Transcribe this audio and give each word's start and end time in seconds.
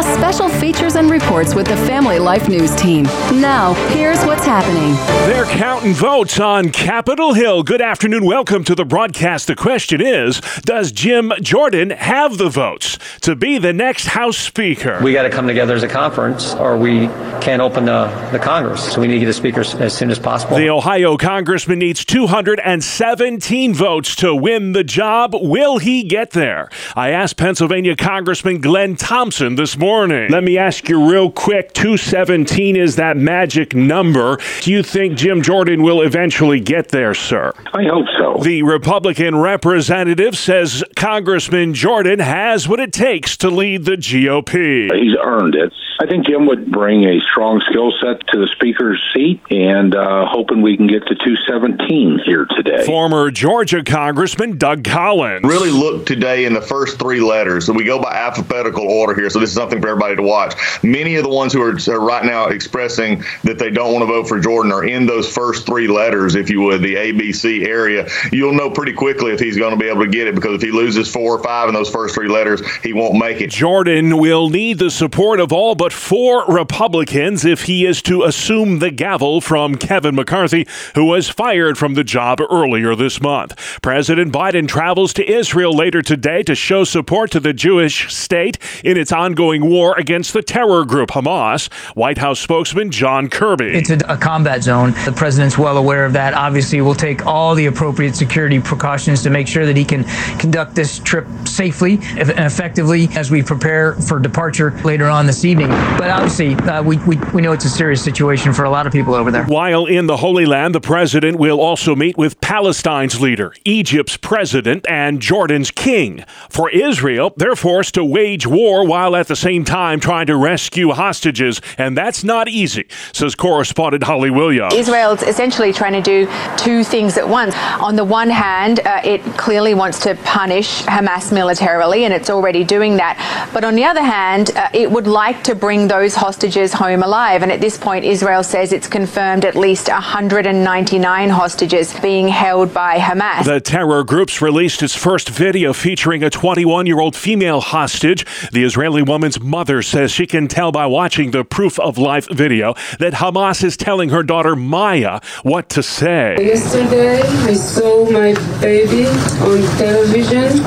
plus 0.00 0.16
special 0.16 0.48
features 0.48 0.94
and 0.94 1.10
reports 1.10 1.56
with 1.56 1.66
the 1.66 1.76
Family 1.78 2.20
Life 2.20 2.48
News 2.48 2.72
team. 2.76 3.02
Now, 3.40 3.74
here's 3.88 4.24
what's 4.24 4.44
happening. 4.44 4.94
They're 5.26 5.44
counting 5.44 5.92
votes 5.92 6.38
on 6.38 6.70
Capitol 6.70 7.34
Hill. 7.34 7.64
Good 7.64 7.82
afternoon. 7.82 8.24
Welcome 8.24 8.62
to 8.64 8.76
the 8.76 8.84
broadcast. 8.84 9.48
The 9.48 9.56
question 9.56 10.00
is 10.00 10.40
Does 10.60 10.92
Jim 10.92 11.32
Jordan 11.40 11.90
have 11.90 12.38
the 12.38 12.48
votes 12.48 12.96
to 13.22 13.34
be 13.34 13.58
the 13.58 13.72
next 13.72 14.06
House 14.06 14.38
Speaker? 14.38 15.00
We 15.02 15.12
got 15.12 15.24
to 15.24 15.30
come 15.30 15.48
together 15.48 15.74
as 15.74 15.82
a 15.82 15.88
conference, 15.88 16.54
or 16.54 16.76
we 16.76 17.08
can't 17.40 17.60
open 17.60 17.86
the, 17.86 18.06
the 18.30 18.38
Congress. 18.38 18.92
So 18.92 19.00
we 19.00 19.08
need 19.08 19.14
to 19.14 19.20
get 19.20 19.28
a 19.30 19.32
speaker 19.32 19.62
as 19.62 19.92
soon 19.92 20.12
as 20.12 20.18
possible. 20.20 20.58
The 20.58 20.70
Ohio 20.70 21.16
congressman 21.16 21.80
needs 21.80 22.04
217 22.04 23.74
votes 23.74 24.14
to 24.16 24.32
win 24.32 24.74
the 24.74 24.84
job. 24.84 25.34
Will 25.34 25.78
he 25.78 26.04
get 26.04 26.30
there? 26.30 26.68
I 26.94 27.10
asked 27.10 27.36
Pennsylvania 27.36 27.96
Congressman 27.96 28.60
Glenn 28.60 28.94
Thompson 28.94 29.56
this 29.56 29.76
morning. 29.76 29.87
Let 30.28 30.44
me 30.44 30.58
ask 30.58 30.88
you 30.88 31.10
real 31.10 31.30
quick 31.30 31.72
217 31.72 32.76
is 32.76 32.96
that 32.96 33.16
magic 33.16 33.74
number. 33.74 34.38
Do 34.60 34.70
you 34.70 34.82
think 34.82 35.16
Jim 35.16 35.40
Jordan 35.40 35.82
will 35.82 36.02
eventually 36.02 36.60
get 36.60 36.90
there, 36.90 37.14
sir? 37.14 37.52
I 37.72 37.84
hope 37.84 38.06
so. 38.18 38.42
The 38.42 38.62
Republican 38.62 39.36
representative 39.36 40.36
says 40.36 40.84
Congressman 40.94 41.74
Jordan 41.74 42.18
has 42.18 42.68
what 42.68 42.80
it 42.80 42.92
takes 42.92 43.36
to 43.38 43.48
lead 43.48 43.84
the 43.84 43.96
GOP. 43.96 44.92
He's 44.94 45.16
earned 45.22 45.54
it. 45.54 45.72
I 46.00 46.06
think 46.06 46.26
Jim 46.26 46.46
would 46.46 46.70
bring 46.70 47.04
a 47.04 47.18
strong 47.32 47.60
skill 47.68 47.92
set 48.00 48.24
to 48.28 48.38
the 48.38 48.46
speaker's 48.54 49.02
seat, 49.12 49.40
and 49.50 49.96
uh, 49.96 50.26
hoping 50.28 50.62
we 50.62 50.76
can 50.76 50.86
get 50.86 51.04
to 51.08 51.16
217 51.16 52.20
here 52.24 52.46
today. 52.56 52.84
Former 52.86 53.32
Georgia 53.32 53.82
Congressman 53.82 54.58
Doug 54.58 54.84
Collins. 54.84 55.44
Really 55.44 55.72
look 55.72 56.06
today 56.06 56.44
in 56.44 56.54
the 56.54 56.60
first 56.60 57.00
three 57.00 57.20
letters. 57.20 57.66
So 57.66 57.72
we 57.72 57.82
go 57.82 58.00
by 58.00 58.14
alphabetical 58.14 58.88
order 58.88 59.12
here. 59.12 59.28
So 59.28 59.40
this 59.40 59.50
is 59.50 59.56
something 59.56 59.77
for 59.80 59.88
everybody 59.88 60.16
to 60.16 60.22
watch. 60.22 60.54
Many 60.82 61.16
of 61.16 61.24
the 61.24 61.30
ones 61.30 61.52
who 61.52 61.62
are, 61.62 61.76
are 61.92 62.00
right 62.00 62.24
now 62.24 62.46
expressing 62.46 63.22
that 63.44 63.58
they 63.58 63.70
don't 63.70 63.92
want 63.92 64.02
to 64.02 64.06
vote 64.06 64.28
for 64.28 64.40
Jordan 64.40 64.72
are 64.72 64.84
in 64.84 65.06
those 65.06 65.32
first 65.32 65.66
three 65.66 65.88
letters, 65.88 66.34
if 66.34 66.50
you 66.50 66.60
would, 66.62 66.82
the 66.82 66.94
ABC 66.94 67.66
area. 67.66 68.08
You'll 68.32 68.54
know 68.54 68.70
pretty 68.70 68.92
quickly 68.92 69.32
if 69.32 69.40
he's 69.40 69.56
going 69.56 69.72
to 69.72 69.78
be 69.78 69.88
able 69.88 70.04
to 70.04 70.10
get 70.10 70.26
it 70.26 70.34
because 70.34 70.54
if 70.54 70.62
he 70.62 70.70
loses 70.70 71.10
four 71.10 71.36
or 71.36 71.42
five 71.42 71.68
in 71.68 71.74
those 71.74 71.90
first 71.90 72.14
three 72.14 72.28
letters, 72.28 72.62
he 72.78 72.92
won't 72.92 73.16
make 73.16 73.40
it. 73.40 73.50
Jordan 73.50 74.18
will 74.18 74.48
need 74.48 74.78
the 74.78 74.90
support 74.90 75.40
of 75.40 75.52
all 75.52 75.74
but 75.74 75.92
four 75.92 76.44
Republicans 76.46 77.44
if 77.44 77.62
he 77.62 77.84
is 77.84 78.02
to 78.02 78.24
assume 78.24 78.78
the 78.78 78.90
gavel 78.90 79.40
from 79.40 79.76
Kevin 79.76 80.14
McCarthy, 80.14 80.66
who 80.94 81.04
was 81.04 81.28
fired 81.28 81.78
from 81.78 81.94
the 81.94 82.04
job 82.04 82.40
earlier 82.50 82.94
this 82.94 83.20
month. 83.20 83.80
President 83.82 84.32
Biden 84.32 84.68
travels 84.68 85.12
to 85.14 85.30
Israel 85.30 85.72
later 85.72 86.02
today 86.02 86.42
to 86.42 86.54
show 86.54 86.84
support 86.84 87.30
to 87.30 87.40
the 87.40 87.52
Jewish 87.52 88.12
state 88.12 88.58
in 88.84 88.96
its 88.96 89.12
ongoing 89.12 89.67
war 89.68 89.94
against 89.98 90.32
the 90.32 90.42
terror 90.42 90.84
group 90.84 91.10
Hamas. 91.10 91.72
White 91.94 92.18
House 92.18 92.40
spokesman 92.40 92.90
John 92.90 93.28
Kirby. 93.28 93.66
It's 93.66 93.90
a, 93.90 93.98
a 94.08 94.16
combat 94.16 94.62
zone. 94.62 94.92
The 95.04 95.12
president's 95.12 95.58
well 95.58 95.76
aware 95.76 96.04
of 96.04 96.12
that. 96.14 96.34
Obviously, 96.34 96.80
we'll 96.80 96.94
take 96.94 97.26
all 97.26 97.54
the 97.54 97.66
appropriate 97.66 98.16
security 98.16 98.60
precautions 98.60 99.22
to 99.22 99.30
make 99.30 99.48
sure 99.48 99.66
that 99.66 99.76
he 99.76 99.84
can 99.84 100.04
conduct 100.38 100.74
this 100.74 100.98
trip 101.00 101.26
safely 101.44 101.98
and 102.16 102.30
effectively 102.30 103.08
as 103.14 103.30
we 103.30 103.42
prepare 103.42 103.94
for 103.94 104.18
departure 104.18 104.70
later 104.84 105.06
on 105.06 105.26
this 105.26 105.44
evening. 105.44 105.68
But 105.68 106.10
obviously, 106.10 106.54
uh, 106.54 106.82
we, 106.82 106.98
we, 106.98 107.16
we 107.34 107.42
know 107.42 107.52
it's 107.52 107.64
a 107.64 107.70
serious 107.70 108.02
situation 108.02 108.52
for 108.52 108.64
a 108.64 108.70
lot 108.70 108.86
of 108.86 108.92
people 108.92 109.14
over 109.14 109.30
there. 109.30 109.44
While 109.44 109.86
in 109.86 110.06
the 110.06 110.16
Holy 110.18 110.46
Land, 110.46 110.74
the 110.74 110.80
president 110.80 111.38
will 111.38 111.60
also 111.60 111.94
meet 111.94 112.16
with 112.16 112.40
Palestine's 112.40 113.20
leader, 113.20 113.54
Egypt's 113.64 114.16
president, 114.16 114.86
and 114.88 115.20
Jordan's 115.20 115.70
king. 115.70 116.24
For 116.48 116.70
Israel, 116.70 117.32
they're 117.36 117.56
forced 117.56 117.94
to 117.94 118.04
wage 118.04 118.46
war 118.46 118.86
while 118.86 119.16
at 119.16 119.28
the 119.28 119.36
same 119.36 119.57
time 119.64 120.00
trying 120.00 120.26
to 120.26 120.36
rescue 120.36 120.90
hostages, 120.90 121.60
and 121.76 121.96
that's 121.96 122.24
not 122.24 122.48
easy, 122.48 122.86
says 123.12 123.34
correspondent 123.34 124.04
Holly 124.04 124.30
Williams. 124.30 124.74
Israel's 124.74 125.22
essentially 125.22 125.72
trying 125.72 125.92
to 125.94 126.02
do 126.02 126.30
two 126.56 126.84
things 126.84 127.16
at 127.16 127.28
once. 127.28 127.54
On 127.80 127.96
the 127.96 128.04
one 128.04 128.30
hand, 128.30 128.80
uh, 128.80 129.00
it 129.04 129.22
clearly 129.36 129.74
wants 129.74 129.98
to 130.00 130.14
punish 130.24 130.82
Hamas 130.82 131.32
militarily, 131.32 132.04
and 132.04 132.14
it's 132.14 132.30
already 132.30 132.64
doing 132.64 132.96
that. 132.96 133.16
But 133.52 133.64
on 133.64 133.74
the 133.74 133.84
other 133.84 134.02
hand, 134.02 134.50
uh, 134.56 134.68
it 134.72 134.90
would 134.90 135.06
like 135.06 135.42
to 135.44 135.54
bring 135.54 135.88
those 135.88 136.14
hostages 136.14 136.72
home 136.72 137.02
alive. 137.02 137.42
And 137.42 137.52
at 137.52 137.60
this 137.60 137.78
point, 137.78 138.04
Israel 138.04 138.42
says 138.42 138.72
it's 138.72 138.88
confirmed 138.88 139.44
at 139.44 139.54
least 139.56 139.88
199 139.88 141.30
hostages 141.30 141.98
being 142.00 142.28
held 142.28 142.72
by 142.72 142.98
Hamas. 142.98 143.44
The 143.44 143.60
terror 143.60 144.04
group's 144.04 144.40
released 144.40 144.82
its 144.82 144.94
first 144.94 145.28
video 145.28 145.72
featuring 145.72 146.22
a 146.22 146.30
21 146.30 146.86
year 146.86 147.00
old 147.00 147.16
female 147.16 147.60
hostage. 147.60 148.24
The 148.52 148.64
Israeli 148.64 149.02
woman's 149.02 149.37
mother 149.40 149.82
says 149.82 150.10
she 150.10 150.26
can 150.26 150.48
tell 150.48 150.72
by 150.72 150.86
watching 150.86 151.30
the 151.30 151.44
proof 151.44 151.78
of 151.78 151.98
life 151.98 152.28
video 152.30 152.74
that 152.98 153.14
Hamas 153.14 153.62
is 153.64 153.76
telling 153.76 154.10
her 154.10 154.22
daughter 154.22 154.56
Maya 154.56 155.20
what 155.42 155.68
to 155.70 155.82
say. 155.82 156.36
Yesterday, 156.38 157.20
I 157.22 157.54
saw 157.54 158.04
my 158.10 158.34
baby 158.60 159.06
on 159.06 159.62
television. 159.78 160.64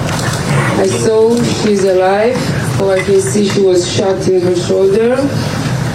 I 0.79 0.87
saw 0.87 1.35
she's 1.63 1.83
alive. 1.83 2.35
Oh, 2.81 2.91
I 2.91 3.03
can 3.03 3.21
see 3.21 3.47
she 3.47 3.61
was 3.61 3.89
shot 3.91 4.27
in 4.27 4.41
her 4.41 4.55
shoulder. 4.55 5.15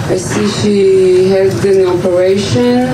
I 0.09 0.17
see 0.17 0.47
she 0.61 1.27
had 1.29 1.51
an 1.65 1.85
operation. 1.87 2.93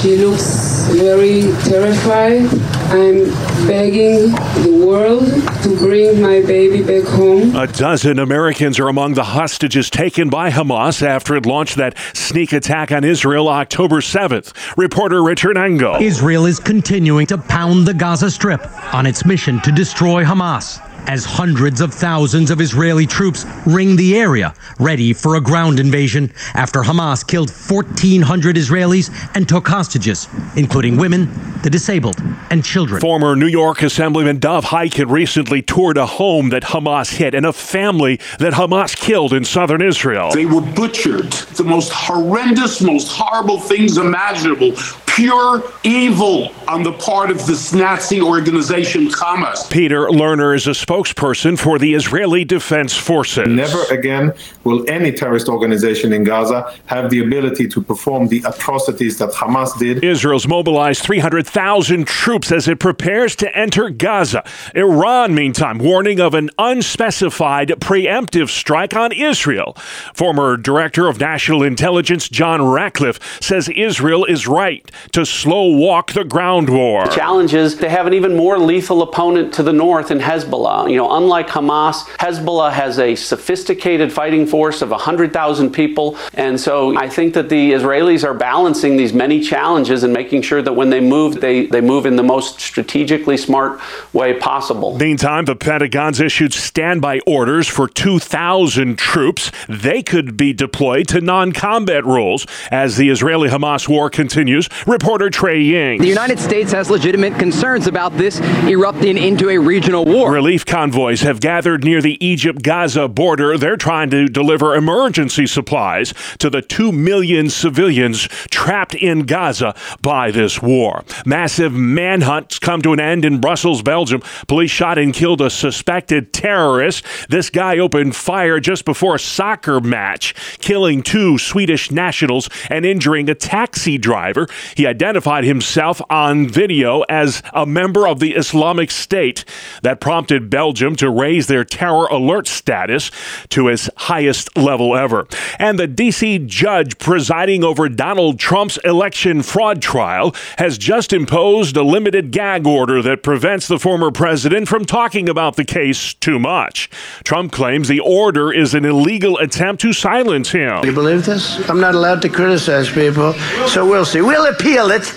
She 0.00 0.16
looks 0.16 0.86
very 0.90 1.42
terrified. 1.64 2.73
I'm 2.94 3.24
begging 3.66 4.30
the 4.62 4.84
world 4.86 5.26
to 5.64 5.76
bring 5.78 6.22
my 6.22 6.42
baby 6.42 6.80
back 6.80 7.02
home. 7.10 7.56
A 7.56 7.66
dozen 7.66 8.20
Americans 8.20 8.78
are 8.78 8.86
among 8.86 9.14
the 9.14 9.24
hostages 9.24 9.90
taken 9.90 10.28
by 10.28 10.50
Hamas 10.50 11.02
after 11.02 11.34
it 11.34 11.44
launched 11.44 11.74
that 11.74 11.98
sneak 12.12 12.52
attack 12.52 12.92
on 12.92 13.02
Israel 13.02 13.48
October 13.48 13.96
7th. 13.96 14.54
Reporter 14.76 15.24
Richard 15.24 15.58
Engel. 15.58 15.96
Israel 15.96 16.46
is 16.46 16.60
continuing 16.60 17.26
to 17.26 17.36
pound 17.36 17.84
the 17.84 17.94
Gaza 17.94 18.30
Strip 18.30 18.64
on 18.94 19.06
its 19.06 19.26
mission 19.26 19.60
to 19.62 19.72
destroy 19.72 20.22
Hamas 20.22 20.80
as 21.06 21.24
hundreds 21.24 21.80
of 21.80 21.92
thousands 21.92 22.50
of 22.50 22.60
Israeli 22.60 23.06
troops 23.06 23.44
ring 23.66 23.96
the 23.96 24.16
area, 24.16 24.54
ready 24.78 25.12
for 25.12 25.36
a 25.36 25.40
ground 25.40 25.80
invasion 25.80 26.32
after 26.54 26.80
Hamas 26.80 27.26
killed 27.26 27.50
1,400 27.50 28.56
Israelis 28.56 29.10
and 29.34 29.48
took 29.48 29.68
hostages, 29.68 30.28
including 30.56 30.96
women, 30.96 31.28
the 31.62 31.70
disabled, 31.70 32.20
and 32.50 32.64
children. 32.64 33.00
Former 33.00 33.36
New 33.36 33.46
York 33.46 33.82
Assemblyman 33.82 34.38
Dov 34.38 34.64
Hikind 34.66 35.10
recently 35.10 35.62
toured 35.62 35.96
a 35.96 36.06
home 36.06 36.50
that 36.50 36.62
Hamas 36.62 37.16
hit 37.16 37.34
and 37.34 37.46
a 37.46 37.52
family 37.52 38.16
that 38.38 38.52
Hamas 38.54 38.96
killed 38.96 39.32
in 39.32 39.44
southern 39.44 39.82
Israel. 39.82 40.30
They 40.32 40.46
were 40.46 40.60
butchered. 40.60 41.32
The 41.32 41.64
most 41.64 41.92
horrendous, 41.92 42.80
most 42.80 43.08
horrible 43.10 43.60
things 43.60 43.98
imaginable. 43.98 44.74
Pure 45.14 45.62
evil 45.84 46.52
on 46.66 46.82
the 46.82 46.92
part 46.94 47.30
of 47.30 47.46
this 47.46 47.72
Nazi 47.72 48.20
organization, 48.20 49.06
Hamas. 49.06 49.70
Peter 49.70 50.08
Lerner 50.08 50.56
is 50.56 50.66
a 50.66 50.70
spokesperson 50.70 51.56
for 51.56 51.78
the 51.78 51.94
Israeli 51.94 52.44
Defense 52.44 52.96
Forces. 52.96 53.46
Never 53.46 53.84
again 53.92 54.32
will 54.64 54.84
any 54.90 55.12
terrorist 55.12 55.48
organization 55.48 56.12
in 56.12 56.24
Gaza 56.24 56.74
have 56.86 57.10
the 57.10 57.20
ability 57.22 57.68
to 57.68 57.80
perform 57.80 58.26
the 58.26 58.42
atrocities 58.44 59.18
that 59.18 59.30
Hamas 59.30 59.78
did. 59.78 60.02
Israel's 60.02 60.48
mobilized 60.48 61.04
300,000 61.04 62.08
troops 62.08 62.50
as 62.50 62.66
it 62.66 62.80
prepares 62.80 63.36
to 63.36 63.56
enter 63.56 63.90
Gaza. 63.90 64.42
Iran, 64.74 65.32
meantime, 65.32 65.78
warning 65.78 66.18
of 66.18 66.34
an 66.34 66.50
unspecified 66.58 67.68
preemptive 67.78 68.48
strike 68.48 68.96
on 68.96 69.12
Israel. 69.12 69.74
Former 70.12 70.56
Director 70.56 71.06
of 71.06 71.20
National 71.20 71.62
Intelligence 71.62 72.28
John 72.28 72.62
Ratcliffe 72.66 73.40
says 73.40 73.68
Israel 73.68 74.24
is 74.24 74.48
right 74.48 74.90
to 75.12 75.24
slow 75.24 75.68
walk 75.76 76.12
the 76.12 76.24
ground 76.24 76.68
war. 76.68 77.04
The 77.06 77.14
challenge 77.14 77.54
is 77.54 77.76
they 77.76 77.88
have 77.88 78.06
an 78.06 78.14
even 78.14 78.36
more 78.36 78.58
lethal 78.58 79.02
opponent 79.02 79.52
to 79.54 79.62
the 79.62 79.72
north 79.72 80.10
in 80.10 80.18
Hezbollah. 80.18 80.90
You 80.90 80.96
know, 80.96 81.16
unlike 81.16 81.48
Hamas, 81.48 82.04
Hezbollah 82.18 82.72
has 82.72 82.98
a 82.98 83.14
sophisticated 83.14 84.12
fighting 84.12 84.46
force 84.46 84.82
of 84.82 84.90
100,000 84.90 85.70
people. 85.70 86.16
And 86.34 86.60
so 86.60 86.96
I 86.96 87.08
think 87.08 87.34
that 87.34 87.48
the 87.48 87.72
Israelis 87.72 88.24
are 88.24 88.34
balancing 88.34 88.96
these 88.96 89.12
many 89.12 89.40
challenges 89.40 90.02
and 90.02 90.12
making 90.12 90.42
sure 90.42 90.62
that 90.62 90.72
when 90.72 90.90
they 90.90 91.00
move, 91.00 91.40
they, 91.40 91.66
they 91.66 91.80
move 91.80 92.06
in 92.06 92.16
the 92.16 92.22
most 92.22 92.60
strategically 92.60 93.36
smart 93.36 93.80
way 94.12 94.38
possible. 94.38 94.96
Meantime, 94.96 95.44
the 95.44 95.56
Pentagon's 95.56 96.20
issued 96.20 96.52
standby 96.52 97.20
orders 97.26 97.68
for 97.68 97.88
2,000 97.88 98.98
troops. 98.98 99.50
They 99.68 100.02
could 100.02 100.36
be 100.36 100.52
deployed 100.52 101.08
to 101.08 101.20
non 101.20 101.52
combat 101.52 102.04
roles 102.04 102.46
as 102.70 102.96
the 102.96 103.10
Israeli 103.10 103.48
Hamas 103.48 103.88
war 103.88 104.10
continues. 104.10 104.68
Reporter 104.94 105.28
Trey 105.28 105.60
Yingst. 105.60 106.02
The 106.02 106.06
United 106.06 106.38
States 106.38 106.70
has 106.70 106.88
legitimate 106.88 107.36
concerns 107.36 107.88
about 107.88 108.16
this 108.16 108.40
erupting 108.62 109.18
into 109.18 109.50
a 109.50 109.58
regional 109.58 110.04
war. 110.04 110.30
Relief 110.30 110.64
convoys 110.64 111.22
have 111.22 111.40
gathered 111.40 111.82
near 111.82 112.00
the 112.00 112.24
Egypt 112.24 112.62
Gaza 112.62 113.08
border. 113.08 113.58
They're 113.58 113.76
trying 113.76 114.10
to 114.10 114.28
deliver 114.28 114.76
emergency 114.76 115.48
supplies 115.48 116.14
to 116.38 116.48
the 116.48 116.62
2 116.62 116.92
million 116.92 117.50
civilians 117.50 118.28
trapped 118.52 118.94
in 118.94 119.26
Gaza 119.26 119.74
by 120.00 120.30
this 120.30 120.62
war. 120.62 121.02
Massive 121.26 121.72
manhunts 121.72 122.60
come 122.60 122.80
to 122.82 122.92
an 122.92 123.00
end 123.00 123.24
in 123.24 123.40
Brussels, 123.40 123.82
Belgium. 123.82 124.22
Police 124.46 124.70
shot 124.70 124.96
and 124.96 125.12
killed 125.12 125.40
a 125.40 125.50
suspected 125.50 126.32
terrorist. 126.32 127.04
This 127.28 127.50
guy 127.50 127.78
opened 127.78 128.14
fire 128.14 128.60
just 128.60 128.84
before 128.84 129.16
a 129.16 129.18
soccer 129.18 129.80
match, 129.80 130.36
killing 130.60 131.02
two 131.02 131.36
Swedish 131.36 131.90
nationals 131.90 132.48
and 132.70 132.86
injuring 132.86 133.28
a 133.28 133.34
taxi 133.34 133.98
driver. 133.98 134.46
He 134.76 134.83
identified 134.86 135.44
himself 135.44 136.00
on 136.10 136.48
video 136.48 137.02
as 137.02 137.42
a 137.52 137.66
member 137.66 138.06
of 138.06 138.20
the 138.20 138.34
Islamic 138.34 138.90
State. 138.90 139.44
That 139.82 140.00
prompted 140.00 140.50
Belgium 140.50 140.96
to 140.96 141.10
raise 141.10 141.46
their 141.46 141.64
terror 141.64 142.06
alert 142.06 142.46
status 142.46 143.10
to 143.50 143.68
its 143.68 143.88
highest 143.96 144.56
level 144.56 144.96
ever. 144.96 145.26
And 145.58 145.78
the 145.78 145.86
D.C. 145.86 146.40
judge 146.40 146.98
presiding 146.98 147.64
over 147.64 147.88
Donald 147.88 148.38
Trump's 148.38 148.78
election 148.78 149.42
fraud 149.42 149.80
trial 149.80 150.34
has 150.58 150.78
just 150.78 151.12
imposed 151.12 151.76
a 151.76 151.82
limited 151.82 152.30
gag 152.30 152.66
order 152.66 153.02
that 153.02 153.22
prevents 153.22 153.68
the 153.68 153.78
former 153.78 154.10
president 154.10 154.68
from 154.68 154.84
talking 154.84 155.28
about 155.28 155.56
the 155.56 155.64
case 155.64 156.14
too 156.14 156.38
much. 156.38 156.90
Trump 157.24 157.52
claims 157.52 157.88
the 157.88 158.00
order 158.00 158.52
is 158.52 158.74
an 158.74 158.84
illegal 158.84 159.38
attempt 159.38 159.82
to 159.82 159.92
silence 159.92 160.50
him. 160.50 160.84
You 160.84 160.92
believe 160.92 161.24
this? 161.24 161.68
I'm 161.68 161.80
not 161.80 161.94
allowed 161.94 162.22
to 162.22 162.28
criticize 162.28 162.90
people, 162.90 163.32
so 163.68 163.88
we'll 163.88 164.04
see. 164.04 164.20
We'll 164.20 164.46
appeal 164.46 164.73
it 164.74 165.14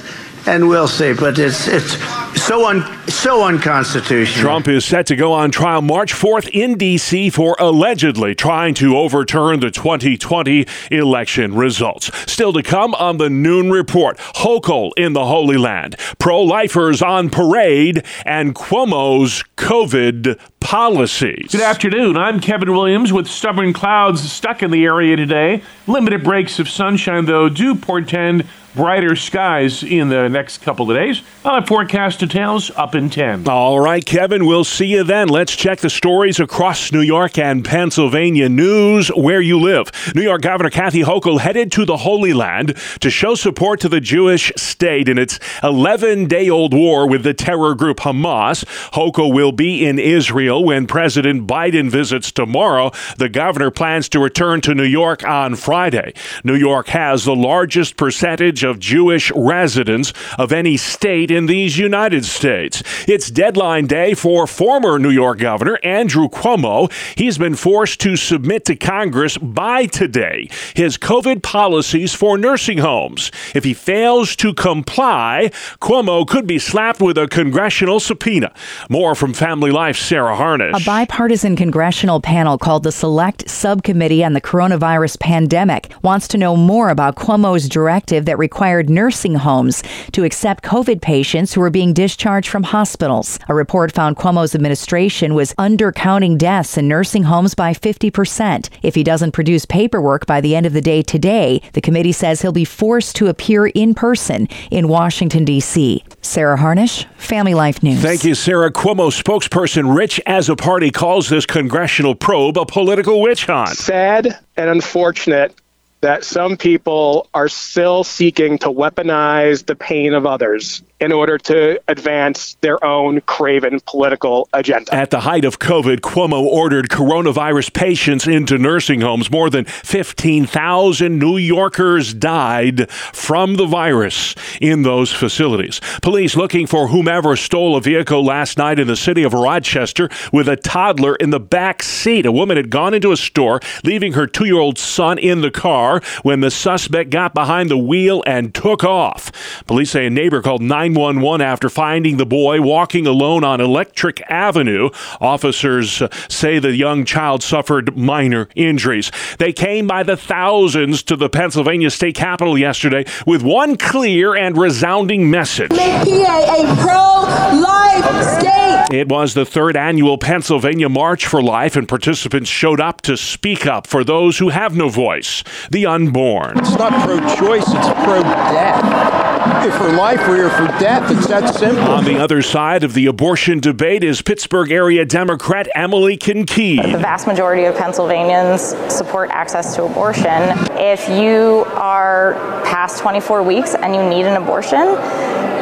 and 0.48 0.70
we'll 0.70 0.88
see. 0.88 1.14
But 1.14 1.38
it's 1.38 1.68
it's 1.68 1.98
so 2.42 2.68
un, 2.68 2.84
so 3.08 3.44
unconstitutional. 3.44 4.42
Trump 4.42 4.68
is 4.68 4.86
set 4.86 5.06
to 5.08 5.16
go 5.16 5.34
on 5.34 5.52
trial 5.52 5.82
March 5.82 6.14
4th 6.14 6.50
in 6.50 6.78
D.C. 6.78 7.30
for 7.30 7.56
allegedly 7.60 8.34
trying 8.34 8.74
to 8.76 8.96
overturn 8.98 9.60
the 9.60 9.70
2020 9.70 10.66
election 10.92 11.56
results. 11.56 12.10
Still 12.32 12.54
to 12.54 12.64
come 12.64 12.96
on 12.96 13.18
the 13.18 13.30
noon 13.30 13.70
report: 13.70 14.18
Hochul 14.18 14.92
in 14.96 15.14
the 15.14 15.26
Holy 15.26 15.58
Land, 15.58 15.98
pro-lifers 16.18 17.02
on 17.02 17.30
parade, 17.30 18.04
and 18.26 18.56
Cuomo's 18.56 19.44
COVID 19.58 20.40
policies. 20.60 21.52
Good 21.52 21.62
afternoon. 21.62 22.18
I'm 22.18 22.40
Kevin 22.40 22.72
Williams 22.72 23.12
with 23.12 23.28
stubborn 23.28 23.74
clouds 23.74 24.32
stuck 24.32 24.64
in 24.64 24.72
the 24.72 24.86
area 24.86 25.16
today. 25.16 25.64
Limited 25.88 26.24
breaks 26.24 26.60
of 26.60 26.70
sunshine, 26.70 27.26
though, 27.26 27.50
do 27.50 27.76
portend 27.76 28.46
brighter 28.78 29.16
skies 29.16 29.82
in 29.82 30.10
the 30.10 30.30
next 30.30 30.62
couple 30.62 30.90
of 30.90 30.96
days. 30.96 31.24
I'll 31.44 31.56
have 31.56 31.68
forecast 31.68 32.20
details 32.20 32.70
up 32.76 32.94
in 32.94 33.10
10. 33.10 33.48
All 33.50 33.80
right, 33.80 34.06
Kevin, 34.06 34.46
we'll 34.46 34.64
see 34.64 34.86
you 34.86 35.04
then. 35.04 35.30
Let's 35.30 35.56
check 35.56 35.80
the 35.80 35.90
stories 35.90 36.40
across 36.40 36.92
New 36.92 37.02
York 37.02 37.40
and 37.40 37.66
Pennsylvania 37.66 38.48
news 38.48 39.10
where 39.10 39.42
you 39.42 39.60
live. 39.60 39.92
New 40.14 40.22
York 40.22 40.44
Governor 40.44 40.70
Kathy 40.70 41.02
Hochul 41.02 41.40
headed 41.40 41.72
to 41.72 41.86
the 41.86 41.98
Holy 41.98 42.34
Land 42.34 42.78
to 43.02 43.10
show 43.10 43.34
support 43.34 43.80
to 43.80 43.90
the 43.90 44.00
Jewish 44.00 44.52
state 44.56 45.10
in 45.10 45.18
its 45.18 45.40
11 45.64 46.28
day 46.28 46.48
old 46.48 46.74
war 46.74 47.10
with 47.10 47.24
the 47.24 47.34
terror 47.34 47.74
group 47.74 47.98
Hamas. 47.98 48.64
Hochul 48.92 49.34
will 49.34 49.52
be 49.52 49.86
in 49.88 49.98
Israel 49.98 50.64
when 50.64 50.86
President 50.86 51.48
Biden 51.48 51.90
visits 51.90 52.32
tomorrow. 52.32 52.92
The 53.18 53.30
governor 53.30 53.72
plans 53.72 54.08
to 54.10 54.20
return 54.20 54.62
to 54.62 54.76
New 54.76 54.84
York 54.84 55.24
on 55.24 55.56
Friday. 55.56 56.14
New 56.44 56.56
York 56.56 56.90
has 56.90 57.26
the 57.26 57.36
largest 57.36 57.98
percentage 57.98 58.64
of 58.68 58.80
Jewish 58.80 59.32
residents 59.32 60.14
of 60.38 60.52
any 60.52 60.78
state 60.78 61.32
in 61.32 61.48
these 61.48 61.78
United 61.78 62.26
States. 62.26 62.84
It's 63.08 63.32
deadline 63.32 63.88
day 63.88 64.14
for 64.14 64.46
former 64.46 65.00
New 65.00 65.10
York 65.10 65.40
Governor 65.40 65.80
Andrew 65.84 66.30
Cuomo. 66.30 66.92
He's 67.18 67.38
been 67.38 67.56
forced 67.56 68.00
to 68.02 68.16
submit 68.16 68.66
to 68.66 68.76
Congress 68.76 69.38
by 69.38 69.88
today 69.88 70.50
his 70.76 70.98
COVID 70.98 71.42
policies 71.42 72.14
for 72.14 72.38
nursing 72.38 72.78
homes. 72.80 73.32
If 73.56 73.64
he 73.64 73.74
fails 73.74 74.36
to 74.38 74.54
comply, 74.54 75.50
Cuomo 75.82 76.28
could 76.28 76.46
be 76.46 76.60
slapped 76.60 77.02
with 77.02 77.18
a 77.18 77.28
congressional 77.28 78.00
subpoena. 78.00 78.54
More 78.90 79.16
from 79.16 79.34
Family 79.34 79.72
Life, 79.72 79.98
Sarah 79.98 80.36
Harnish. 80.36 80.82
A 80.82 80.86
bipartisan 80.86 81.56
congressional 81.56 82.22
panel 82.22 82.58
called 82.58 82.84
the 82.84 82.92
Select 82.92 83.50
Subcommittee 83.50 84.24
on 84.24 84.34
the 84.34 84.42
Coronavirus 84.42 85.20
Pandemic 85.20 85.92
wants 86.04 86.28
to 86.30 86.38
know 86.38 86.56
more 86.56 86.90
about 86.90 87.16
Cuomo's 87.16 87.70
directive 87.70 88.26
that 88.26 88.38
required 88.58 88.90
nursing 88.90 89.36
homes 89.36 89.84
to 90.12 90.24
accept 90.24 90.64
COVID 90.64 91.00
patients 91.00 91.54
who 91.54 91.62
were 91.62 91.70
being 91.70 91.94
discharged 91.94 92.50
from 92.50 92.64
hospitals. 92.64 93.38
A 93.48 93.54
report 93.54 93.92
found 93.92 94.16
Cuomo's 94.16 94.56
administration 94.56 95.36
was 95.36 95.54
undercounting 95.60 96.40
deaths 96.40 96.76
in 96.76 96.88
nursing 96.88 97.22
homes 97.22 97.54
by 97.54 97.72
50%. 97.72 98.70
If 98.82 98.96
he 98.96 99.04
doesn't 99.04 99.34
produce 99.34 99.68
paperwork 99.68 100.26
by 100.26 100.42
the 100.42 100.56
end 100.56 100.66
of 100.66 100.74
the 100.74 100.82
day 100.82 101.04
today, 101.04 101.62
the 101.74 101.82
committee 101.82 102.12
says 102.12 102.42
he'll 102.42 102.52
be 102.52 102.66
forced 102.66 103.16
to 103.18 103.28
appear 103.28 103.68
in 103.68 103.94
person 103.94 104.48
in 104.72 104.88
Washington, 104.88 105.46
D.C. 105.46 106.04
Sarah 106.24 106.58
Harnish, 106.58 107.06
Family 107.18 107.54
Life 107.54 107.84
News. 107.84 108.02
Thank 108.02 108.24
you, 108.24 108.34
Sarah. 108.34 108.72
Cuomo 108.72 109.12
spokesperson 109.12 109.96
Rich 109.96 110.20
Azzopardi 110.26 110.92
calls 110.92 111.30
this 111.30 111.46
congressional 111.46 112.16
probe 112.16 112.58
a 112.58 112.66
political 112.66 113.22
witch 113.22 113.46
hunt. 113.46 113.78
Sad 113.78 114.40
and 114.56 114.68
unfortunate 114.68 115.54
that 116.02 116.24
some 116.24 116.58
people 116.58 117.28
are 117.34 117.48
still 117.48 118.04
seeking 118.04 118.58
to 118.60 118.68
weaponize 118.68 119.66
the 119.66 119.76
pain 119.76 120.14
of 120.14 120.26
others 120.26 120.84
in 121.00 121.12
order 121.12 121.38
to 121.38 121.80
advance 121.88 122.56
their 122.62 122.84
own 122.84 123.22
craven 123.22 123.80
political 123.86 124.50
agenda. 124.54 124.94
At 124.94 125.12
the 125.12 125.22
height 125.22 125.46
of 125.46 125.60
COVID, 125.60 125.98
Cuomo 125.98 126.42
ordered 126.42 126.90
coronavirus 126.90 127.74
patients 127.74 128.28
into 128.28 128.58
nursing 128.58 129.02
homes. 129.02 129.30
More 129.30 129.50
than 129.50 129.66
15,000 129.66 131.20
New 131.20 131.38
Yorkers 131.38 132.14
died 132.14 132.90
from 132.92 133.56
the 133.56 133.66
virus 133.66 134.36
in 134.60 134.82
those 134.82 135.14
facilities. 135.14 135.80
Police 136.02 136.36
looking 136.36 136.66
for 136.66 136.88
whomever 136.88 137.36
stole 137.36 137.76
a 137.76 137.82
vehicle 137.82 138.26
last 138.26 138.58
night 138.58 138.80
in 138.80 138.88
the 138.88 138.96
city 138.96 139.24
of 139.24 139.34
Rochester 139.34 140.10
with 140.32 140.50
a 140.50 140.56
toddler 140.56 141.16
in 141.16 141.30
the 141.30 141.40
back 141.40 141.84
seat. 141.84 142.26
A 142.26 142.32
woman 142.32 142.58
had 142.58 142.70
gone 142.70 142.94
into 142.94 143.12
a 143.12 143.18
store, 143.18 143.60
leaving 143.84 144.14
her 144.14 144.26
two 144.26 144.46
year 144.46 144.60
old 144.60 144.78
son 144.80 145.20
in 145.20 145.42
the 145.42 145.52
car 145.52 146.02
when 146.24 146.40
the 146.40 146.52
suspect 146.52 147.10
got 147.12 147.34
behind 147.34 147.70
the 147.70 147.78
wheel 147.78 148.24
and 148.26 148.54
took 148.54 148.84
off. 148.84 149.32
Police 149.68 149.92
say 149.92 150.08
a 150.08 150.10
neighbor 150.10 150.42
called 150.42 150.62
911 150.94 151.42
after 151.46 151.70
finding 151.70 152.18
the 152.18 152.26
boy 152.26 152.62
walking 152.62 153.06
alone 153.06 153.44
on 153.44 153.62
Electric 153.62 154.22
Avenue. 154.30 154.90
Officers 155.20 156.02
uh, 156.02 156.10
say 156.30 156.60
the 156.60 156.76
young 156.76 157.06
child 157.06 157.44
suffered 157.44 157.98
minor 157.98 158.50
injuries. 158.56 159.12
They 159.38 159.54
came 159.54 159.88
by 159.88 160.04
the 160.04 160.18
thousands 160.18 161.04
to 161.04 161.16
the 161.16 161.30
Pennsylvania 161.30 161.90
state 161.90 162.16
capitol 162.16 162.58
yesterday 162.58 163.06
with 163.26 163.44
one 163.44 163.78
clear 163.78 164.36
and 164.36 164.58
resounding 164.58 165.30
message. 165.30 165.72
Make 165.72 166.04
PA 166.04 166.56
a 166.58 166.76
pro 166.82 167.62
life 167.62 168.40
state. 168.40 168.58
It 168.92 169.10
was 169.10 169.34
the 169.34 169.46
third 169.46 169.76
annual 169.76 170.18
Pennsylvania 170.18 170.88
March 170.88 171.26
for 171.26 171.42
Life, 171.42 171.76
and 171.76 171.90
participants 171.90 172.50
showed 172.50 172.80
up 172.80 173.02
to 173.02 173.18
speak 173.18 173.66
up 173.66 173.86
for 173.86 174.04
those 174.04 174.38
who 174.38 174.50
have 174.50 174.76
no 174.76 174.88
voice 174.88 175.44
the 175.72 175.86
unborn. 175.86 176.58
It's 176.58 176.78
not 176.78 176.94
pro 177.04 177.20
choice, 177.36 177.66
it's 177.68 177.88
pro 178.06 178.24
death. 178.24 179.66
If 179.66 179.76
for 179.76 179.92
life 179.92 180.26
or 180.28 180.38
you're 180.38 180.50
for 180.78 180.84
death, 180.84 181.12
it's 181.12 181.28
that 181.28 181.56
simple. 181.56 181.84
On 181.84 182.04
the 182.04 182.18
other 182.18 182.42
side 182.42 182.84
of 182.84 182.94
the 182.94 183.06
abortion 183.06 183.60
debate 183.60 184.04
is 184.04 184.22
Pittsburgh 184.22 184.72
area 184.72 185.06
Democrat 185.06 185.68
Emily 185.76 186.18
Kinkead. 186.18 186.92
The 186.92 186.98
vast 186.98 187.28
majority 187.28 187.66
of 187.66 187.76
Pennsylvanians 187.76 188.62
support 188.94 189.30
access 189.32 189.76
to 189.76 189.84
abortion. 189.84 190.42
If 190.78 191.08
you 191.10 191.66
are 191.76 192.34
past 192.66 193.00
24 193.00 193.44
weeks 193.44 193.76
and 193.76 193.96
you 193.96 194.08
need 194.08 194.26
an 194.26 194.42
abortion, 194.42 194.98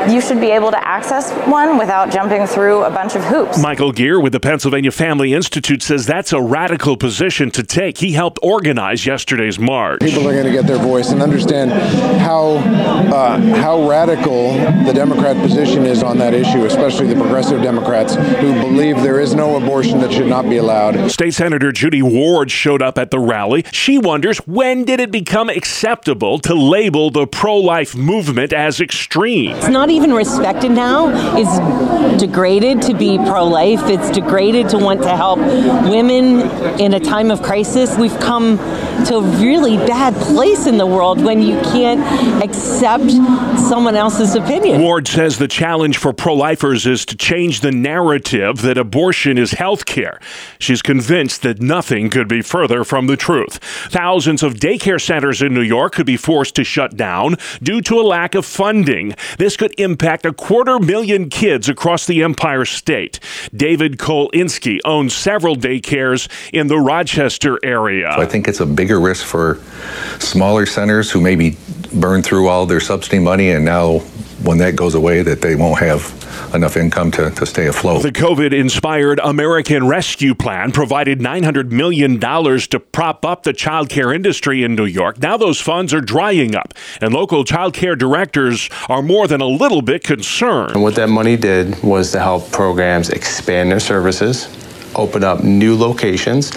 you 0.10 0.22
should 0.22 0.40
be 0.40 0.52
able 0.52 0.72
to 0.72 0.88
access 0.88 1.32
one 1.48 1.78
without 1.78 2.12
jumping 2.12 2.46
through 2.46 2.84
a 2.84 2.90
bunch 2.90 3.16
of 3.16 3.24
hoops. 3.24 3.62
Michael 3.62 3.92
Geer 3.92 4.20
with 4.20 4.34
the 4.34 4.40
Pennsylvania 4.40 4.92
Family 4.92 5.34
Institute 5.34 5.82
says 5.82 6.06
that's 6.06 6.32
a 6.32 6.42
radical 6.42 6.96
position 6.96 7.50
to 7.52 7.64
take. 7.64 7.98
He 7.98 8.14
helped 8.14 8.40
organize 8.44 9.06
yesterday's 9.06 9.58
march. 9.58 10.02
People 10.02 10.28
are 10.28 10.34
going 10.34 10.46
to 10.46 10.52
get 10.52 10.68
their 10.68 10.78
voice 10.78 11.10
and 11.10 11.22
understand 11.22 11.72
how 12.22 12.56
uh, 12.56 13.40
how 13.56 13.88
radical 13.88 14.54
the 14.86 14.94
Democrat 15.06 15.38
position 15.38 15.86
is 15.86 16.02
on 16.02 16.18
that 16.18 16.34
issue, 16.34 16.66
especially 16.66 17.06
the 17.06 17.14
progressive 17.14 17.62
Democrats 17.62 18.16
who 18.16 18.54
believe 18.54 19.04
there 19.04 19.20
is 19.20 19.36
no 19.36 19.56
abortion 19.56 20.00
that 20.00 20.12
should 20.12 20.26
not 20.26 20.50
be 20.50 20.58
allowed. 20.58 21.12
State 21.12 21.36
Senator 21.36 21.72
Judy 21.72 22.02
Ward 22.02 22.50
showed 22.50 22.82
up 22.82 22.98
at 22.98 23.12
the 23.12 23.20
rally. 23.20 23.64
She 23.72 24.00
wonders 24.00 24.40
when 24.48 24.84
did 24.84 25.00
it 25.00 25.12
become 25.12 25.48
acceptable 25.48 26.40
to 26.40 26.56
label 26.56 27.12
the 27.12 27.28
pro-life 27.28 27.96
movement 27.96 28.52
as 28.52 28.82
extreme? 28.82 29.52
It's 29.52 29.68
not 29.68 29.92
even 29.92 30.12
respected 30.12 30.72
now. 30.72 31.12
It's 31.38 32.20
degraded 32.20 32.82
to 32.82 32.96
be 32.96 33.20
pro-life. 33.20 33.82
It's 33.84 34.10
degraded 34.10 34.70
to 34.70 34.80
want 34.80 35.04
to 35.04 35.16
help 35.16 35.38
women 35.38 36.42
in 36.80 36.96
a 36.96 37.00
time 37.00 37.30
of 37.30 37.44
crisis. 37.44 37.96
We've 37.96 38.20
come 38.20 38.58
to 39.06 39.18
a 39.18 39.22
really 39.22 39.78
bad 39.78 40.14
place 40.16 40.68
in 40.68 40.78
the 40.78 40.86
world 40.86 41.24
when 41.24 41.42
you 41.42 41.60
can't 41.62 42.02
accept 42.44 43.12
someone 43.70 43.96
else's 43.96 44.36
opinion. 44.36 44.82
Ward 44.82 45.08
says 45.08 45.38
the 45.38 45.48
challenge 45.48 45.98
for 45.98 46.14
pro 46.14 46.34
lifers 46.34 46.86
is 46.86 47.06
to 47.06 47.16
change 47.16 47.62
the 47.62 47.72
narrative 47.72 48.62
that 48.62 48.78
abortion 48.78 49.38
is 49.38 49.52
health 49.52 49.86
care. 49.86 50.20
She's 50.60 50.82
convinced 50.82 51.42
that 51.44 51.62
nothing 51.62 52.10
could 52.10 52.28
be 52.28 52.42
further 52.42 52.84
from 52.84 53.08
the 53.08 53.18
truth. 53.18 53.58
Thousands 53.90 54.44
of 54.44 54.56
daycare 54.56 55.02
centers 55.02 55.42
in 55.42 55.54
New 55.54 55.62
York 55.62 55.94
could 55.94 56.06
be 56.06 56.18
forced 56.18 56.56
to 56.56 56.64
shut 56.64 56.98
down 56.98 57.36
due 57.62 57.82
to 57.82 58.00
a 58.00 58.04
lack 58.04 58.36
of 58.36 58.46
funding. 58.46 59.14
This 59.38 59.58
could 59.58 59.74
impact 59.80 60.26
a 60.26 60.34
quarter 60.34 60.80
million 60.80 61.30
kids 61.30 61.70
across 61.70 62.06
the 62.06 62.24
Empire 62.24 62.66
State. 62.66 63.20
David 63.56 63.98
Kolinski 63.98 64.80
owns 64.86 65.14
several 65.14 65.56
daycares 65.56 66.28
in 66.52 66.68
the 66.68 66.80
Rochester 66.80 67.60
area. 67.64 68.12
So 68.16 68.22
I 68.22 68.26
think 68.26 68.48
it's 68.48 68.60
a 68.60 68.66
bigger 68.66 68.95
risk 69.00 69.26
for 69.26 69.60
smaller 70.20 70.66
centers 70.66 71.12
who 71.12 71.22
maybe 71.22 71.58
burn 71.94 72.22
through 72.22 72.48
all 72.48 72.66
their 72.66 72.80
subsidy 72.80 73.20
money 73.20 73.52
and 73.52 73.64
now 73.64 74.00
when 74.44 74.58
that 74.60 74.76
goes 74.76 74.96
away 74.96 75.24
that 75.24 75.42
they 75.42 75.56
won't 75.56 75.80
have 75.80 76.14
enough 76.54 76.78
income 76.78 77.12
to, 77.12 77.32
to 77.32 77.46
stay 77.46 77.68
afloat. 77.68 78.04
The 78.04 78.12
COVID 78.12 78.54
inspired 78.54 79.20
American 79.24 79.88
Rescue 79.88 80.36
Plan 80.36 80.72
provided 80.72 81.20
$900 81.20 81.72
million 81.72 82.20
to 82.20 82.80
prop 82.92 83.26
up 83.26 83.44
the 83.44 83.54
child 83.54 83.90
care 83.90 84.14
industry 84.14 84.64
in 84.64 84.76
New 84.76 84.86
York. 84.86 85.20
Now 85.20 85.38
those 85.38 85.60
funds 85.60 85.94
are 85.94 86.02
drying 86.02 86.56
up, 86.56 86.74
and 87.02 87.14
local 87.14 87.44
child 87.44 87.74
care 87.74 87.96
directors 87.96 88.70
are 88.88 89.02
more 89.02 89.28
than 89.28 89.42
a 89.42 89.48
little 89.48 89.82
bit 89.82 90.04
concerned. 90.04 90.74
And 90.74 90.84
what 90.84 90.96
that 90.96 91.10
money 91.10 91.38
did 91.38 91.82
was 91.82 92.12
to 92.12 92.20
help 92.20 92.52
programs 92.52 93.10
expand 93.10 93.72
their 93.72 93.80
services. 93.80 94.48
Open 94.96 95.24
up 95.24 95.44
new 95.44 95.76
locations, 95.76 96.52